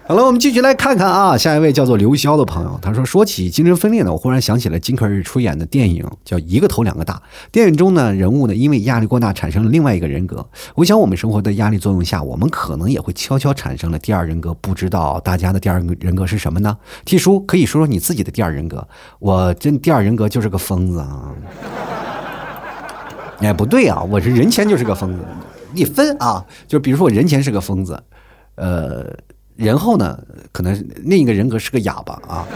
[0.09, 7.13] 好了，我们继续来看看啊，下一位叫做刘潇的朋友，他说：“说起精神分裂呢，我忽然想起了金可瑞出演的电影，叫《一个头两个大》。
[7.53, 10.49] 电影中呢，人物呢因为压力过大产生了另外一个人格。
[10.77, 14.55] 我想我们生活的压力作用下，我们可能也会悄悄产生了第二人格。
[14.55, 18.89] 不知道大家的第二人格是什么呢？T 叔可以说说你自己的第二人格。
[19.19, 21.31] 我真第二人格就是个疯子啊！
[23.41, 25.19] 哎，不对啊，我是人前就是个疯子。
[25.75, 28.03] 你分啊，就比如说我人前是个疯子，
[28.55, 29.15] 呃。”
[29.59, 30.17] 然后呢，
[30.53, 32.47] 可能另一个人格是个哑巴啊。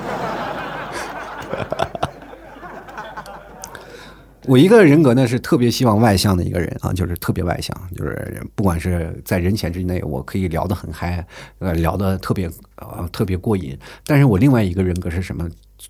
[4.46, 11.24] 我一个人格呢是特别希望外向的一个人啊，就是特别外向，就是不管是在人前之内，我可以聊得很嗨，
[11.58, 13.78] 呃，聊得特别呃特别过瘾。
[14.04, 15.48] 但是我另外一个人格是什么？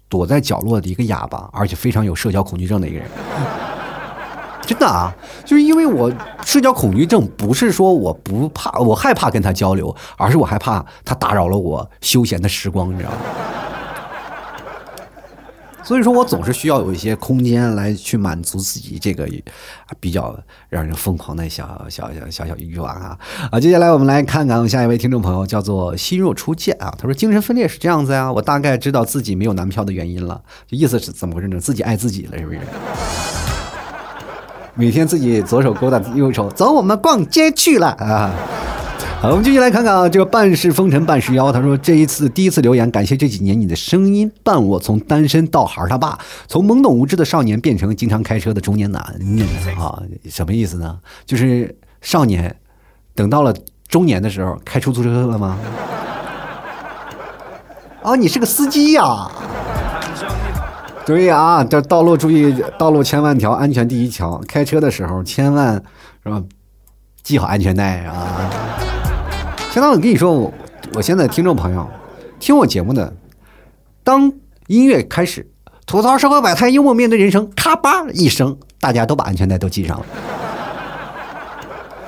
[0.09, 3.07] 躲在角落的一个哑巴，而且非常有社交恐惧症的一个人。
[4.63, 5.13] 真的啊，
[5.45, 6.11] 就是因为我
[6.45, 13.17] 社交恐惧症，不是说我不怕，我害怕跟他交流，而是我害怕他打扰了我休闲的时光，你知道吗？
[15.85, 19.29] 所以说我总是需要有一些空间来去满足自己这个
[19.99, 20.39] 比较
[20.69, 23.19] 让人疯狂的小小小小小欲望啊
[23.51, 23.59] 啊！
[23.59, 31.59] 接下来我们来看看我下一位听众朋友，叫做心若初见啊，他说精神分裂是这样子呀，我大概知道自己没有男票的原因了，就意思是怎么回事呢？
[31.59, 32.61] 自己爱自己了是不是？
[34.75, 38.31] 每天自己左手勾搭右手，走，我们逛街去了啊！
[39.21, 46.19] 好，我们继续来看看啊，这个半是风尘半是妖，他说这一次第一次留言，感谢这几年你的声音伴我从单身到孩儿他爸，
[46.49, 49.03] 从懵懂无知的少年变成经常开车的中年男
[49.79, 50.99] 啊，什么意思呢？
[51.27, 52.57] 就是少年
[53.15, 53.55] 等到了
[53.87, 55.59] 中年的时候开出租车了吗？
[58.03, 59.31] 哦，你是个司机呀？
[61.05, 64.41] 对啊，这道路注意，道路千万条，安全第一条。
[64.47, 65.75] 开车的时候千万
[66.23, 66.41] 是吧，
[67.25, 68.49] 系好安全带啊。
[69.71, 70.53] 相当我跟你说，我
[70.95, 71.89] 我现在听众朋友
[72.39, 73.13] 听我节目的，
[74.05, 74.33] 当
[74.69, 75.51] 音乐开始，
[75.87, 80.07] 吐槽社会百态，幽默面对人生，咔吧一声，大家都把安全带都系上了。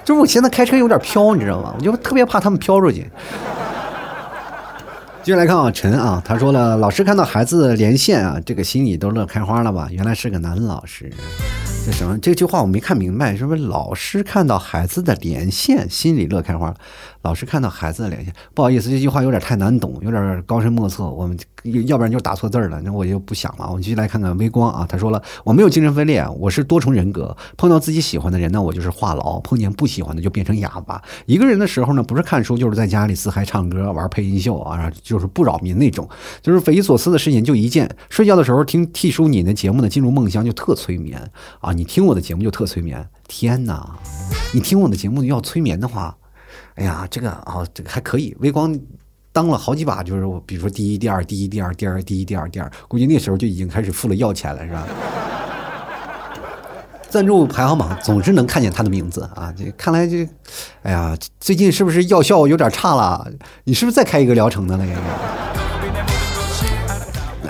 [0.04, 1.74] 就是我现在开车有点飘，你知道吗？
[1.76, 3.10] 我就特别怕他们飘出去。
[5.24, 9.88] 接下来看啊，陈啊，他说了，老师看到孩子连线啊，这个心里都乐开花了吧？
[9.90, 11.10] 原来是个男老师。
[11.86, 12.18] 这什么？
[12.18, 16.74] 这句话我没看明白，是不是老师看到孩子的连线，心里乐开花？
[17.24, 21.08] 老师看到孩子的脸，不好意思，这句话有点太难懂，有点高深莫测。
[21.08, 21.36] 我们
[21.86, 23.66] 要不然就打错字了，那我就不想了。
[23.66, 27.34] 我们继续来看看微光啊，他说了，我没有精神分裂，我是多重人格。
[27.56, 31.02] 碰到自己喜欢的人呢，我就是话痨；碰见不喜欢的，就变成哑巴。
[31.24, 36.06] 一个人的时候呢，不是看书，就是在家里自嗨唱歌、玩配音秀啊，就是不扰民那种。
[36.42, 37.88] 就是匪夷所思的事情就一件。
[38.10, 41.72] 睡觉的时候听替叔你的节目呢，进入梦乡就特催眠啊！
[41.72, 43.08] 你听我的节目就特催眠。
[43.26, 43.98] 天哪，
[44.52, 46.14] 你听我的节目要催眠的话。
[46.74, 48.36] 哎呀，这个啊，这个还可以。
[48.40, 48.78] 微光
[49.32, 54.86] 当了好几把，就是我，比如说第一、第二、第一、第二、第二、第一、第二、第二，估计那时候就已经开始付了药钱了，是吧？
[57.08, 59.54] 赞助排行榜总是能看见他的名字啊！
[59.56, 60.28] 这看来这，
[60.82, 63.24] 哎呀，最近是不是药效有点差了？
[63.62, 64.84] 你是不是再开一个疗程的了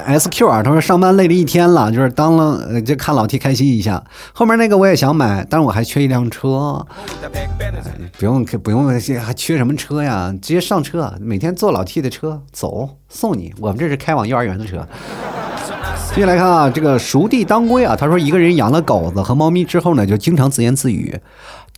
[0.06, 4.02] ？S Q 啊，他说上班累了一天了，就是当了就看老 T 开心一下。
[4.32, 6.86] 后面那个我也想买，但是我还缺一辆车。
[8.18, 10.32] 不用不用，还缺什么车呀？
[10.40, 13.52] 直接上车，每天坐老 T 的车走送你。
[13.58, 14.86] 我们这是开往幼儿园的车。
[16.14, 21.18] 接下来看啊，这个熟地当归啊，他说一个人养了狗子和猫咪之后呢，就经常自言自语，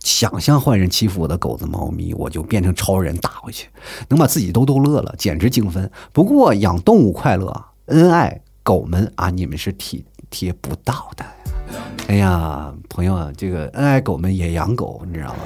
[0.03, 3.69] 想象坏人欺负我的狗子猫咪，我就变成超人打回去，
[4.09, 5.89] 能把自己都逗乐了，简直精分。
[6.13, 7.67] 不过养动物快乐啊。
[7.87, 11.25] 恩爱狗们啊，你们是体贴不到的。
[12.07, 15.39] 哎呀，朋友啊，这个恩爱狗们也养狗，你知道吗？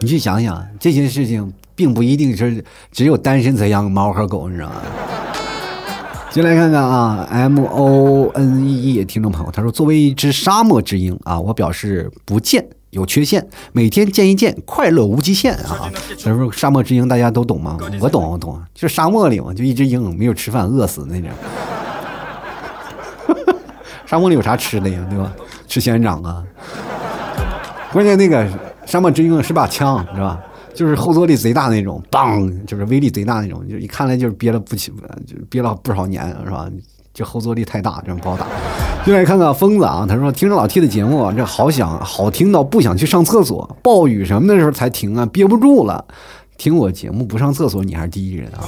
[0.00, 4.76] 你去想想，这些事情并不一定是只有单身才养猫和狗，你知道吗？
[6.30, 15.90] 进来看看啊，M O N E E 听众朋友，他说：“作为一只沙漠之鹰啊，我表示不见。”有缺陷，每天见一见，快乐无极限啊！
[16.16, 17.76] 所以说沙漠之鹰大家都懂吗？
[18.00, 21.30] 我懂，我懂，就沙漠里嘛，就一只鹰没有吃饭，饿死那种。
[24.06, 25.06] 沙漠里有啥吃的呀？
[25.10, 25.30] 对吧？
[25.66, 26.42] 吃仙人掌啊！
[27.92, 28.46] 关键那个
[28.86, 30.40] 沙漠之鹰是把枪，是吧？
[30.74, 34.90] 就是后坐力贼大那种，梆，就是威力贼大那种，就一看来就是憋了不起，
[35.26, 36.66] 就憋了不少年，是吧？
[37.18, 38.46] 这后坐力太大，这样不好打。
[39.04, 46.04] 就来看看疯子啊，他说听着老 T 的节目，这好想好听到不想去上厕所，暴雨什么的时候才停啊，憋不住了。
[46.56, 48.62] 听我节目不上厕所，你还是第一人啊！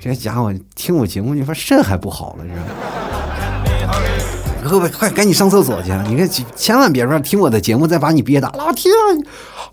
[0.00, 2.50] 这家伙听我节目，你说肾还不好了，是
[3.90, 4.70] 吧？
[4.70, 5.90] 各位快赶紧上厕所去！
[6.08, 8.48] 你看，千万别说听我的节目再把你憋的。
[8.56, 8.88] 老 T，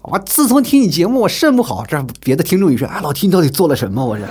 [0.01, 1.85] 我自从听你节目，我肾不好。
[1.87, 4.03] 这别的听众一说，哎，老 T 你到底做了什么？
[4.03, 4.23] 我这。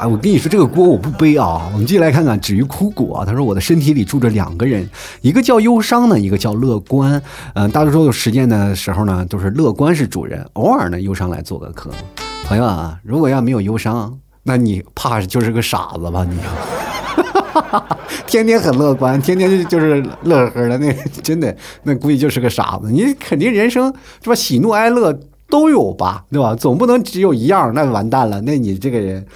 [0.00, 1.68] 哎，我跟你说，这个锅我不背啊。
[1.74, 3.22] 我们继续来看看止于枯骨啊。
[3.22, 4.88] 他说，我的身体里住着两个人，
[5.20, 7.20] 一个叫忧伤呢，一个叫乐观。
[7.52, 11.90] 嗯，大多数实践的时候呢，都是乐观是主人，偶尔呢，忧伤来做个客。
[12.46, 16.24] 朋友啊，如果要没有忧伤，那你怕就是个傻子吧？
[16.24, 16.38] 你，
[18.26, 20.90] 天天很乐观，天天就就是乐呵的，那
[21.22, 22.90] 真的那估计就是个傻子。
[22.90, 23.92] 你肯定人生
[24.22, 24.34] 是吧？
[24.34, 25.12] 喜怒哀乐
[25.50, 26.54] 都有吧，对吧？
[26.54, 28.40] 总不能只有一样，那完蛋了。
[28.40, 29.26] 那你这个人。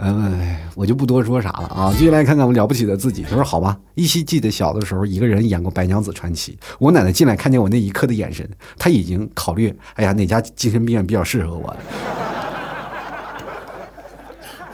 [0.00, 3.22] 哎，我就不多说啥了啊，继续来看看我们了不起的自己。
[3.22, 6.52] 他说：“好吧，依稀记得小的时候，一个人演过《白娘子传奇》。
[6.78, 8.48] 我奶奶进来看见我那一刻的眼神，
[8.78, 11.76] 她已经考虑，哎呀，哪家精神病院比较适合我。”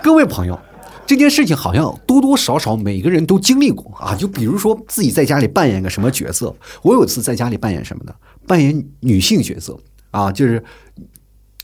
[0.00, 0.56] 各位朋友，
[1.04, 4.14] 这件事情好像多多少少每个人都经历过啊。
[4.14, 8.14] 就比如说自己在家里扮演个什么角色，我有一次在家里扮演什么呢？
[8.46, 9.76] 扮演女性角色
[10.12, 10.62] 啊，就是。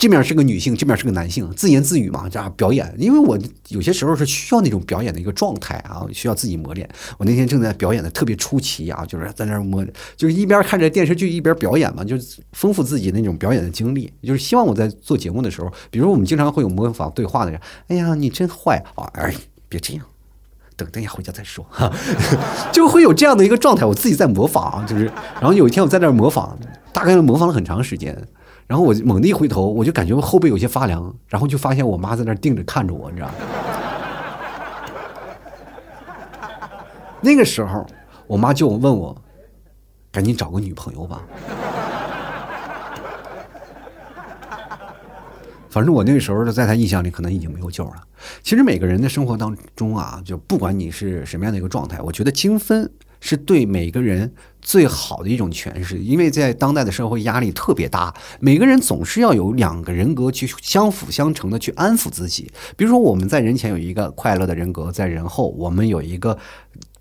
[0.02, 2.92] 这面是个女性，这面是个男性，自言自语嘛，这样表演。
[2.98, 3.38] 因为我
[3.68, 6.88] 有些时候是需要那种表演的一个状态啊，需要自己磨练。
[7.18, 9.86] 我那天正在表演的特别出奇啊，就是在那儿磨，
[10.16, 14.12] 就是一边看着电视剧一边表演嘛，就是丰富自己那种表演的经历。
[14.24, 19.08] 就是希望我在做节目的时候，比如我们经常会有模仿对话的人，哎呀，你真坏啊！
[19.14, 19.32] 哎，
[19.68, 20.04] 别这样，
[20.74, 21.92] 等等下回家再说哈，
[22.74, 23.86] 就会有这样的一个状态。
[23.86, 26.58] 我自己在模仿，就是，然后有一天我在那模仿，
[26.92, 28.20] 大概模仿了很长时间。
[28.72, 33.34] 然后我猛地一回头，我就感觉我后背有些发凉，然后就发现我妈在那儿定着看着我，你知道吗？
[37.20, 37.86] 那个时候，
[38.26, 39.14] 我妈就问我
[40.10, 41.20] ：“赶紧找个女朋友吧。”
[45.68, 47.96] 反正我那个时候，在她印象里可能已经没有救了。
[48.42, 52.90] 其实每个人的生活当中啊，就不管你是什么样的一个状态，我觉得精分。
[53.24, 62.50] 是对每个人最好的一种诠释，因为在当代的社会压力特别大，每个人总是要有两个人格去相辅相成的去安抚自己。
[62.76, 66.36] 比如说，我们在人前有一个快乐的人格，在人后我们有一个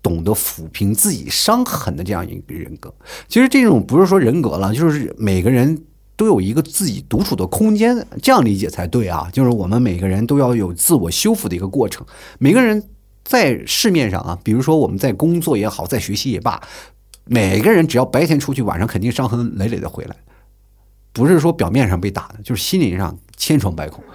[0.00, 2.94] 懂得抚平自己伤痕的这样一个人格。
[3.26, 5.76] 其实这种不是说人格了，就是每个人
[6.14, 9.28] 都有一个自己独处的空间，这样理解才对啊。
[9.32, 12.06] 就是我们每个人都要有自我修复的一个过程，
[12.38, 12.80] 每个人。
[13.24, 16.60] 在市面上啊，比如说我们在工作也好，在学习也罢，
[17.24, 20.16] 每个人只要白天出去，晚上肯定伤痕累累的回来，
[21.12, 24.02] 不是说表面上被打的，就是心灵上千疮百孔。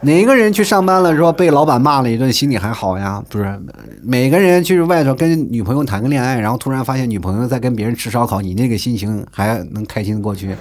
[0.00, 3.20] 哪个人去上班了，说被老板骂了一顿，心里还好呀？
[3.28, 3.60] 不是，
[4.00, 10.54] 每个人去外头跟女朋友谈个恋爱，然后突然发现女朋友在跟别人吃烧烤，你那个心情还能开心过去？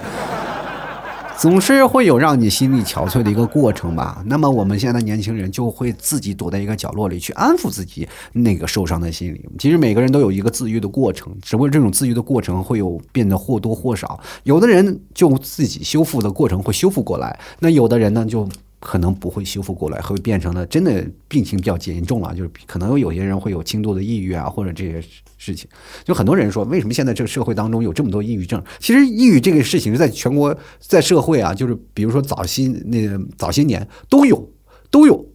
[1.39, 4.23] 总是会有让你心力憔悴的一个过程吧。
[4.25, 9.43] 那么我们现在年轻人就会自己躲在一个角落里去安抚自己那个受伤的心灵。
[9.59, 14.19] 其实每个人都有一个自愈的过程，只不过这种自愈的过程会有变得或多或少。
[14.43, 18.47] 有的人就自己修复的过程会修复过来，那有的人呢就。
[18.79, 25.03] 可能不会修复过来，会变成了真的病情比较严重了，就是可能有些人会有轻度的抑郁啊，或者这些
[25.37, 25.67] 事情。
[26.03, 28.63] 就很多人说，为什么现在这个社会当中有这么多抑郁症？
[28.79, 32.99] 其实抑郁这个事情是在全国在社会啊，就是比如说早些那
[33.37, 34.47] 早些年都有
[34.91, 35.25] 都有，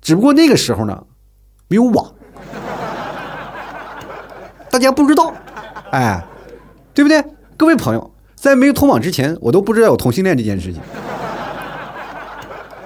[0.00, 1.06] 只不过那个时候呢
[1.68, 2.14] 没有网，
[4.70, 5.34] 大家不知道，
[5.90, 6.24] 哎，
[6.94, 7.22] 对不对？
[7.56, 10.80] 各位朋友，在没有通网之前，我都不知道有同性恋这件事情。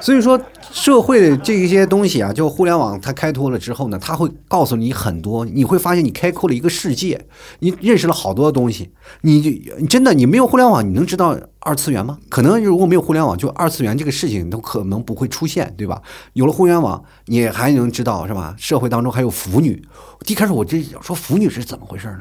[0.01, 0.41] 所以说，
[0.71, 7.27] 社会的这一些东西啊，就互联网它开拓了之后呢，它会告诉你很多，你会发现你开阔了一个世界，
[7.59, 8.91] 你认识了好多东西。
[9.23, 12.19] 你真的你没有互联网，你能知道二次元吗？
[12.29, 16.01] 可能如果没有互联网，就二次元这个事情都可能不会出现，对吧？
[16.35, 18.55] 有了互联网，你还能知道是吧？
[18.57, 19.83] 社会当中还有腐女。
[20.27, 22.21] 一开始我这说腐女是怎么回事呢？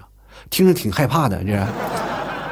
[0.49, 1.67] 听着挺害怕的，这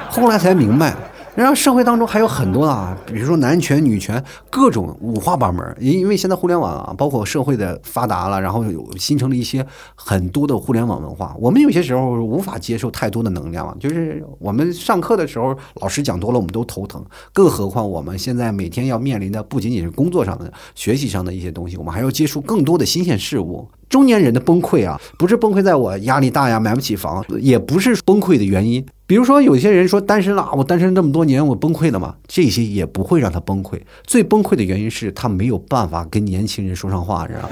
[0.10, 0.96] 后来才明白。
[1.36, 5.76] 然后社会当中还有很多啊，比如说男权、女权，各种五花八门。
[5.82, 9.66] 因因为现在互联网啊，包括社会的发达了，然后有形成了一些
[9.96, 11.36] 很多的互联网文化。
[11.38, 17.04] 我们有些时候无法接受太多的能量，就是我们上课的时候老师讲多了，我们都头疼。
[17.34, 23.68] 更何况我们现在每天要面临的不仅仅是工作上的、学习上的一些东西，我们还要接触更多的新鲜事物。
[23.90, 28.86] 中年人的崩溃啊，不是崩溃在我压力大呀，买不起房，也不是崩溃的原因。
[29.08, 32.16] 比如说，有些人说单身了，我单身这么多年，我崩溃了嘛？
[32.28, 33.80] 这些也不会让他崩溃。
[34.04, 37.50] 最崩溃的原因是他没有办法跟年轻人说上话，知道吗？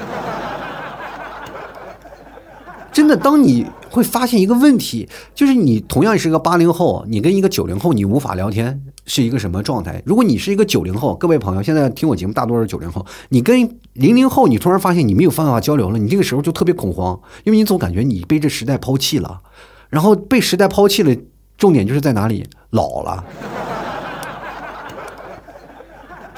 [2.92, 10.02] 真的，当你会发现一个问题，就是你同样是个八零后，你跟一个九零后，你无法聊天，是一个什么状态？
[10.06, 19.42] 如果你是一个九零后，各位朋友，现在听我节目大多是九零后，你跟零零后，你突然发现你没有办法交流了，你这个时候就特别恐慌，因为你总感觉你被这时代抛弃了，
[19.90, 21.16] 然后被时代抛弃了，
[21.64, 22.46] 重点就是在哪里？
[22.72, 23.24] 老了，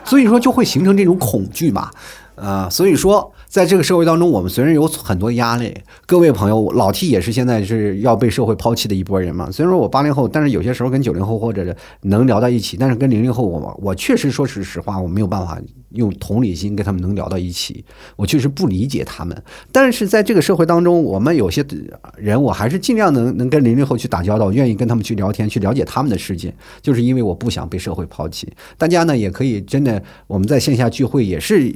[0.03, 1.89] 所以说就会形成这种恐惧嘛，
[2.35, 3.33] 呃，所以说。
[3.47, 5.73] 在这个社会当中，我们虽然有很多压力，
[6.05, 9.49] 各位朋友，老 T 也是现在是要被社会抛弃的一波人嘛。
[9.49, 15.57] 虽然说我八零后，但是有些时候跟九零后或者能聊到一起，但是跟零零后，我我确实说实实话，我没有办法
[15.91, 17.85] 用同理心跟他们能聊到一起，
[18.17, 19.41] 我确实不理解他们。
[19.71, 21.65] 但是在这个社会当中，我们有些
[22.17, 28.51] 人，我还是尽量能能跟零零后去打交道，愿意跟他们去聊天，去了解他们的世界，就是因为我不想被社会抛弃。
[28.77, 31.73] 大家呢也可以真的，我们在线下聚会也是。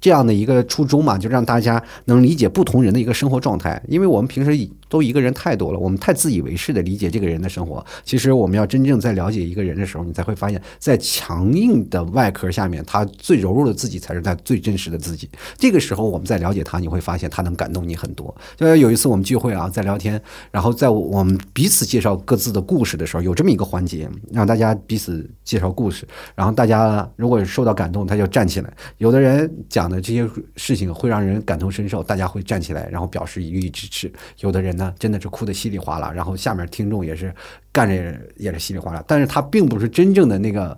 [0.00, 4.56] 这样的一个初衷嘛，就让大家能理解不同人的一个生活状态，因为我们平时
[4.90, 7.84] 都一个人太多了，我们太自以为是的理解这个人的生活。
[8.04, 15.28] 其实我们要真正在了解一个人的时候，你才会发现，在强硬的外壳下面，他最柔弱的自己才是他最真实的自己。
[15.56, 18.34] 这个时候，我们在了解他，你会发现他能感动你很多。
[18.56, 20.18] 就有一次我们聚会啊，在聊天，
[20.50, 28.72] 然后在我们彼此介绍各自的故事的时候，有这么一个环节，让大家彼此介绍故事，然后大家如果受到感动，他就站起来。
[28.96, 29.90] 有的人讲。
[29.90, 30.24] 的这些
[30.54, 34.08] 事情会让人感同身受，大家会站起来，然后表示予以支持。
[34.38, 37.32] 有的人呢，真的是哭得稀里哗啦，然后下面听众也是
[37.70, 37.94] 干着
[38.36, 39.04] 也是稀里哗啦。
[39.06, 40.76] 但是他并不是真正的那个，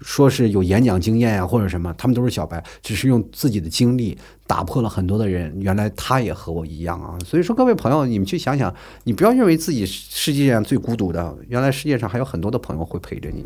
[0.00, 5.54] 说是有演讲经验呀或者什么，他们都是小白，只是用自己的经历打破了很多的人。
[5.60, 7.18] 原来他也和我一样啊！
[7.26, 8.74] 所以说，各位朋友，你们去想想，
[9.04, 13.44] 你不要认为自己世界上最孤独的，原来世界上还有很多的朋友会陪着你。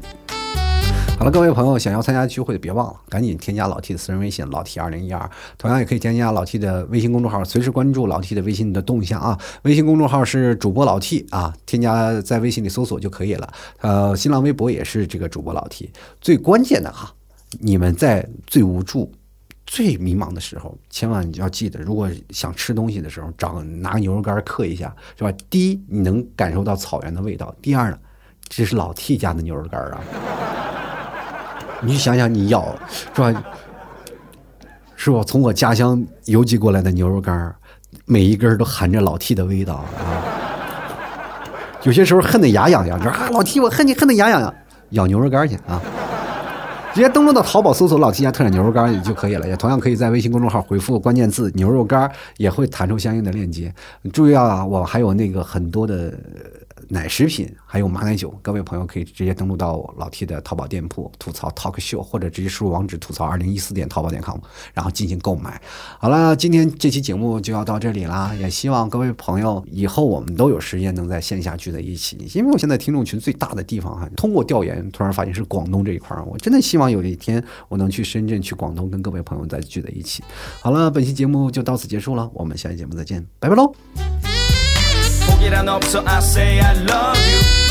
[1.16, 9.38] 好了，各位朋友，想要参加聚会的别忘了，赶紧添加老 T 的私人微信老 T 二零一二，同样也可以添加老 T 的微信公众号，随时关注老 T 的微信的动向啊。
[9.62, 13.50] 微信公众号是主播老 T 啊，添加在微信里搜索就可以了。
[13.80, 15.90] 呃，新浪微博也是这个主播老 T。
[16.20, 17.10] 最关键的哈，
[17.58, 19.10] 你们在最无助、
[19.66, 25.32] 最迷茫的时候，千万要记得，如果想吃东西的时候，找拿个牛肉干嗑一下，是吧？
[25.48, 27.98] 第一，你能感受到草原的味道；第二呢，
[28.48, 30.00] 这是老 T 家的牛肉干啊。
[31.84, 32.74] 你想想，你咬
[33.14, 33.44] 是吧？
[34.96, 35.22] 是吧？
[35.26, 37.54] 从我家乡邮寄过来的牛肉干
[38.06, 40.24] 每一根都含着老 T 的味道啊！
[41.82, 44.54] 有些时候恨得牙痒痒，说啊，老 T，我恨你恨得牙痒痒，
[44.90, 45.80] 咬牛肉干去啊！
[46.94, 53.74] 直接登录到淘宝搜索“老 T 家特产牛肉干”也就可以了，也同样可以在微信公众号回复关键字“牛肉干”，也会弹出相应的链接。
[54.12, 56.14] 注意啊，我还有那个很多的。
[56.88, 64.38] 奶食品还有马奶酒，各位朋友可以直接登录到老 T 的淘宝店铺吐槽 Talk Show，或者直接输入网址吐槽二零一四点淘宝点 com，
[64.72, 65.60] 然后进行购买。
[65.98, 72.16] 好了，今天这期节目就要到这里啦，也希望各位朋友以后我们都有时间能在线下聚在一起。
[72.34, 80.22] 因为我现在听众群最大的地方哈，通过调研突然发现是广东这一块儿，我真的希望有一天我能去深圳、去广东跟各位朋友再聚在一起。
[80.60, 84.33] 好了，本期节目就到此结束了，我们下期节目再见，拜拜喽。
[85.44, 87.63] 이란 없어 I say I love you.